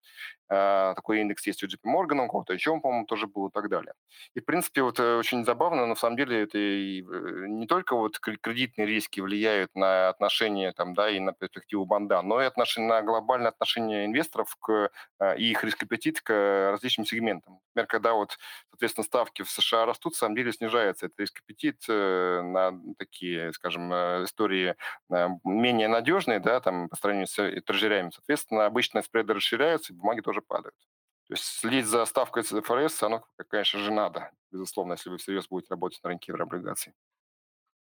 [0.50, 3.70] А, такой индекс есть у JP Morgan, у кого-то еще, по-моему, тоже был и так
[3.70, 3.94] далее.
[4.34, 7.68] И, в принципе, вот э, очень забавно, но на самом деле это и э, не
[7.68, 12.46] только вот кредитные риски влияют на отношения там, да, и на перспективу банда, но и
[12.46, 14.90] отношения, на глобальное отношение инвесторов к,
[15.20, 17.60] а, и их риск-аппетит к различным сегментам.
[17.76, 18.38] Например, когда вот,
[18.72, 23.94] соответственно, ставки в США растут, на самом деле снижается этот риск-аппетит э, на такие, скажем,
[24.24, 24.76] истории
[25.44, 28.10] менее надежные, да, там, по сравнению с трежерями.
[28.12, 30.76] Соответственно, обычно спреды расширяются, и бумаги тоже тоже падают.
[31.28, 35.68] То есть следить за ставкой ФРС, оно, конечно же, надо, безусловно, если вы всерьез будете
[35.70, 36.94] работать на рынке еврооблигаций.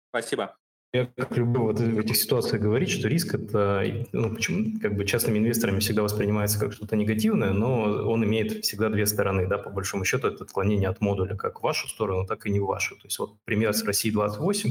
[0.08, 0.56] Спасибо.
[0.92, 5.04] Я как люблю вот в этих ситуациях говорить, что риск это, ну, почему, как бы
[5.04, 9.70] частными инвесторами всегда воспринимается как что-то негативное, но он имеет всегда две стороны, да, по
[9.70, 12.96] большому счету это отклонение от модуля как в вашу сторону, так и не в вашу.
[12.96, 14.70] То есть вот пример с России 28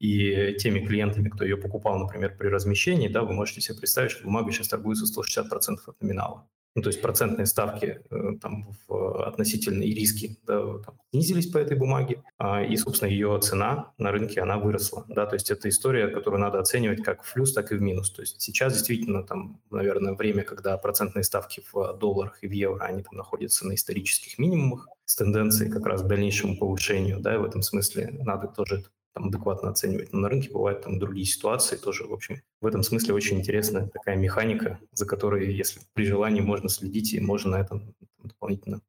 [0.00, 4.24] и теми клиентами, кто ее покупал, например, при размещении, да, вы можете себе представить, что
[4.24, 9.94] бумага сейчас торгуется 160% от номинала ну, то есть процентные ставки э, там, в относительные
[9.94, 14.58] риски да, там, снизились по этой бумаге, а, и, собственно, ее цена на рынке, она
[14.58, 15.04] выросла.
[15.08, 18.10] Да, то есть это история, которую надо оценивать как в плюс, так и в минус.
[18.10, 22.84] То есть сейчас действительно, там, наверное, время, когда процентные ставки в долларах и в евро,
[22.84, 27.38] они там находятся на исторических минимумах, с тенденцией как раз к дальнейшему повышению, да, и
[27.38, 28.84] в этом смысле надо тоже
[29.14, 30.12] там адекватно оценивать.
[30.12, 32.04] Но на рынке бывают там другие ситуации тоже.
[32.04, 36.68] В общем, в этом смысле очень интересная такая механика, за которой, если при желании, можно
[36.68, 38.80] следить и можно на этом дополнительно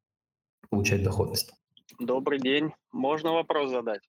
[0.68, 1.52] получать доходность.
[1.98, 2.72] Добрый день.
[2.92, 4.02] Можно вопрос задать?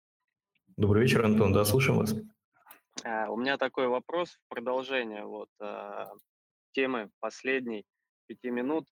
[0.75, 1.53] Добрый вечер, Антон.
[1.53, 2.15] Да, слушаем вас.
[3.03, 6.11] А, у меня такой вопрос в продолжение вот а,
[6.71, 7.85] темы последней
[8.25, 8.87] пяти минут.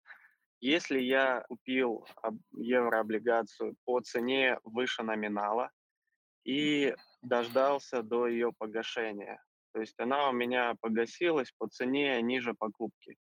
[0.62, 2.06] Если я купил
[2.54, 5.72] еврооблигацию по цене выше номинала
[6.46, 6.96] и
[7.26, 9.42] дождался до ее погашения.
[9.74, 13.18] То есть она у меня погасилась по цене ниже покупки.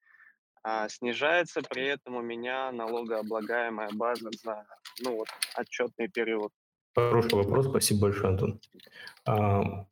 [0.64, 4.66] А снижается при этом у меня налогооблагаемая база за
[5.02, 6.52] ну, вот, отчетный период.
[6.96, 8.60] Хороший вопрос, спасибо большое, Антон.
[9.26, 9.86] А,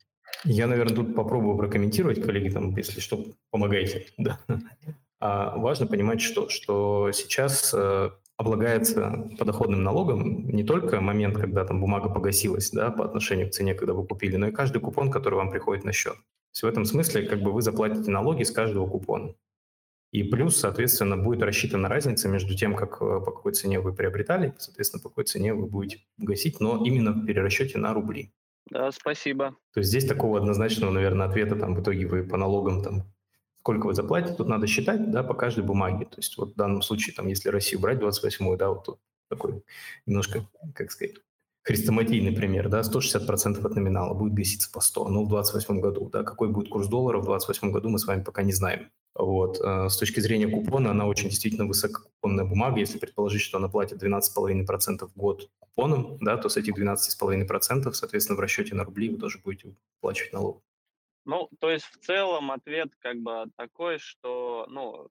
[0.44, 4.06] я, наверное, тут попробую прокомментировать, коллеги, там, если что, помогайте.
[4.18, 4.40] Да.
[5.20, 11.80] А важно понимать, что, что сейчас э, облагается подоходным налогом не только момент, когда там
[11.80, 15.34] бумага погасилась да, по отношению к цене, когда вы купили, но и каждый купон, который
[15.34, 16.14] вам приходит на счет.
[16.14, 19.34] То есть в этом смысле как бы вы заплатите налоги с каждого купона.
[20.12, 24.54] И плюс, соответственно, будет рассчитана разница между тем, как, э, по какой цене вы приобретали,
[24.56, 28.32] соответственно, по какой цене вы будете гасить, но именно в перерасчете на рубли.
[28.70, 29.56] Да, спасибо.
[29.74, 33.12] То есть здесь такого однозначного, наверное, ответа там в итоге вы по налогам там
[33.68, 36.06] сколько вы заплатите, тут надо считать, да, по каждой бумаге.
[36.06, 38.98] То есть вот в данном случае, там, если Россию брать 28-ю, да, вот тут
[39.28, 39.62] такой
[40.06, 41.16] немножко, как сказать,
[41.64, 46.22] хрестоматийный пример, да, 160% от номинала будет гаситься по 100, ну, в 2028 году, да,
[46.22, 48.90] какой будет курс доллара в 2028 году, мы с вами пока не знаем.
[49.14, 49.60] Вот.
[49.60, 52.80] Э, с точки зрения купона, она очень действительно высококупонная бумага.
[52.80, 58.38] Если предположить, что она платит 12,5% в год купоном, да, то с этих 12,5%, соответственно,
[58.38, 60.62] в расчете на рубли вы тоже будете плачивать налог.
[61.24, 65.08] Ну, то есть в целом ответ как бы такой, что ну,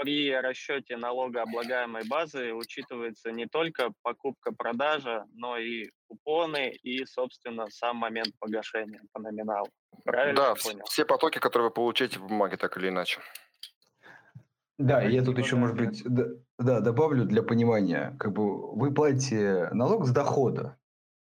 [0.00, 8.32] при расчете налогооблагаемой базы учитывается не только покупка-продажа, но и купоны и, собственно, сам момент
[8.38, 9.68] погашения по номиналу.
[10.04, 10.84] Правильно да, понял?
[10.86, 13.20] все потоки, которые вы получаете в бумаге, так или иначе.
[14.78, 16.24] Да, я тут еще, может быть, да,
[16.58, 18.16] да, добавлю для понимания.
[18.18, 20.78] Как бы вы платите налог с дохода,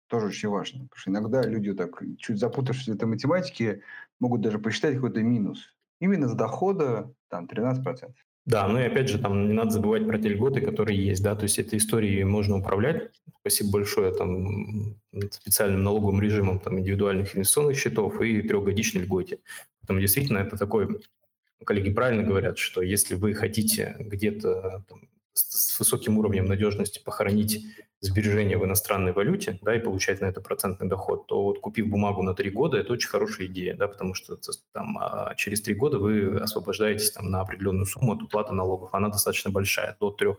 [0.07, 3.81] тоже очень важно, потому что иногда люди так, чуть запутавшись в этой математике,
[4.19, 5.75] могут даже посчитать какой-то минус.
[5.99, 8.13] Именно с дохода там 13%.
[8.45, 11.35] Да, ну и опять же, там не надо забывать про те льготы, которые есть, да,
[11.35, 13.09] то есть этой историей можно управлять.
[13.39, 14.97] Спасибо большое там
[15.31, 19.39] специальным налоговым режимом там, индивидуальных инвестиционных счетов и трехгодичной льготе.
[19.81, 21.01] Поэтому действительно это такой,
[21.65, 27.65] коллеги правильно говорят, что если вы хотите где-то там, с высоким уровнем надежности похоронить
[28.01, 32.21] сбережения в иностранной валюте, да, и получать на это процентный доход, то вот купив бумагу
[32.21, 34.37] на три года, это очень хорошая идея, да, потому что
[34.73, 38.89] там а через три года вы освобождаетесь там на определенную сумму от уплаты налогов.
[38.93, 40.37] Она достаточно большая, до трех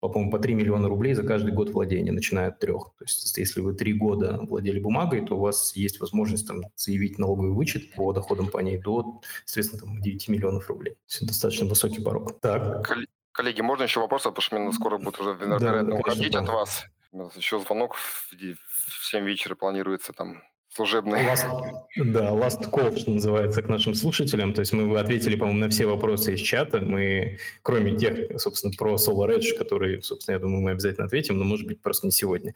[0.00, 2.94] по-моему, по 3 миллиона рублей за каждый год владения, начиная от трех.
[2.98, 7.18] То есть если вы три года владели бумагой, то у вас есть возможность там, заявить
[7.18, 10.96] налоговый вычет по доходам по ней до, соответственно, там, 9 миллионов рублей.
[11.18, 12.40] То достаточно высокий порог.
[12.40, 12.96] Так.
[13.32, 16.84] Коллеги, можно еще вопрос, потому что мне скоро будет уже, вероятно, да, уходить от вас.
[17.36, 18.28] Еще звонок в
[19.10, 21.20] 7 вечера планируется там служебный.
[21.26, 21.46] Last,
[21.96, 24.54] да, last call, что называется, к нашим слушателям.
[24.54, 26.80] То есть мы ответили, по-моему, на все вопросы из чата.
[26.80, 31.44] Мы, кроме тех, собственно, про Solar Edge, которые, собственно, я думаю, мы обязательно ответим, но,
[31.44, 32.54] может быть, просто не сегодня.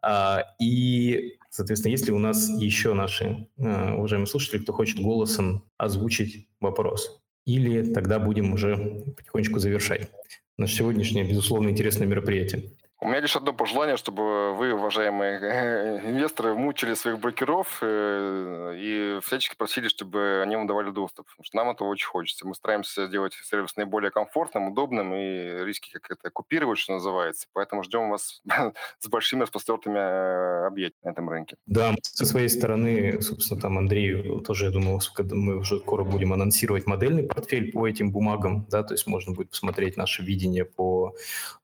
[0.00, 6.48] А, и, соответственно, если у нас еще наши а, уважаемые слушатели, кто хочет голосом озвучить
[6.60, 8.76] вопрос, или тогда будем уже
[9.16, 10.10] потихонечку завершать
[10.58, 12.64] наше сегодняшнее, безусловно, интересное мероприятие.
[12.98, 19.54] У меня лишь одно пожелание, чтобы вы, уважаемые инвесторы, мучили своих брокеров э, и всячески
[19.54, 21.26] просили, чтобы они вам давали доступ.
[21.26, 22.46] Потому что нам этого очень хочется.
[22.46, 27.48] Мы стараемся сделать сервис наиболее комфортным, удобным и риски как это купировать, что называется.
[27.52, 28.40] Поэтому ждем вас
[28.98, 31.56] с большими распростертыми э, объектами на этом рынке.
[31.66, 36.32] Да, со своей стороны, собственно, там Андрей тоже, я думаю, когда мы уже скоро будем
[36.32, 41.14] анонсировать модельный портфель по этим бумагам, да, то есть можно будет посмотреть наше видение по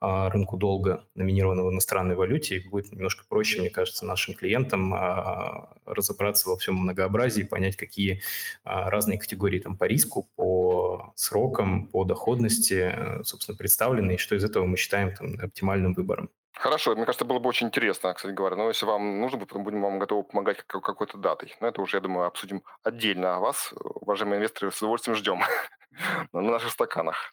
[0.01, 4.93] а, рынку долга номинированного в иностранной валюте, и будет немножко проще, мне кажется, нашим клиентам
[4.95, 8.21] а, разобраться во всем многообразии, понять, какие
[8.65, 12.95] а, разные категории там по риску, по срокам, по доходности,
[13.25, 16.31] собственно, представлены, и что из этого мы считаем там, оптимальным выбором.
[16.55, 18.57] Хорошо, мне кажется, было бы очень интересно, кстати говоря.
[18.57, 21.57] Но если вам нужно, потом будем вам готовы помогать какой-то датой.
[21.61, 23.37] Но это уже, я думаю, обсудим отдельно.
[23.37, 25.41] А вас, уважаемые инвесторы, с удовольствием ждем
[26.33, 27.33] на наших стаканах.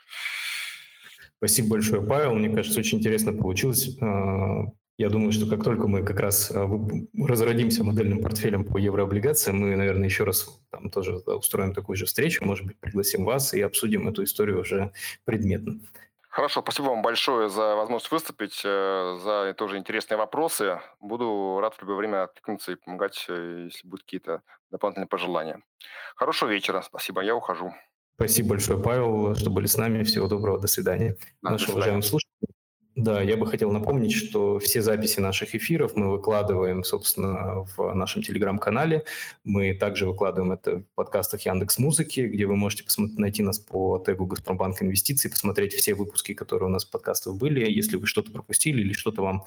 [1.40, 2.36] Спасибо большое, Павел.
[2.36, 3.98] Мне кажется, очень интересно получилось.
[4.02, 4.66] А,
[4.98, 6.70] я думаю, что как только мы как раз а,
[7.18, 12.44] разродимся модельным портфелем по еврооблигациям, мы, наверное, еще раз там тоже устроим такую же встречу,
[12.44, 14.92] может быть, пригласим вас и обсудим эту историю уже
[15.24, 15.80] предметно.
[16.28, 20.80] Хорошо, спасибо вам большое за возможность выступить, э, за тоже интересные вопросы.
[21.00, 25.62] Буду рад в любое время откликнуться и помогать, э, если будут какие-то дополнительные пожелания.
[26.16, 27.74] Хорошего вечера, спасибо, я ухожу.
[28.20, 30.04] Спасибо большое, Павел, что были с нами.
[30.04, 31.16] Всего доброго, до свидания.
[31.42, 32.50] Да, Наши уважаемые слушатели.
[32.98, 38.22] Да, я бы хотел напомнить, что все записи наших эфиров мы выкладываем, собственно, в нашем
[38.22, 39.06] телеграм-канале.
[39.46, 42.84] Мы также выкладываем это в подкастах Яндекс Музыки, где вы можете
[43.16, 47.72] найти нас по тегу Газпромбанк Инвестиции, посмотреть все выпуски, которые у нас в подкастах были,
[47.72, 49.46] если вы что-то пропустили или что-то вам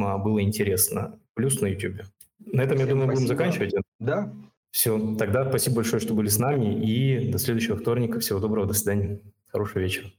[0.00, 1.18] а, было интересно.
[1.34, 2.02] Плюс на YouTube.
[2.38, 3.14] На этом, Всем я думаю, спасибо.
[3.14, 3.74] будем заканчивать.
[3.98, 4.32] Да,
[4.70, 8.20] все, тогда спасибо большое, что были с нами, и до следующего вторника.
[8.20, 9.20] Всего доброго, до свидания.
[9.48, 10.10] Хорошего вечера.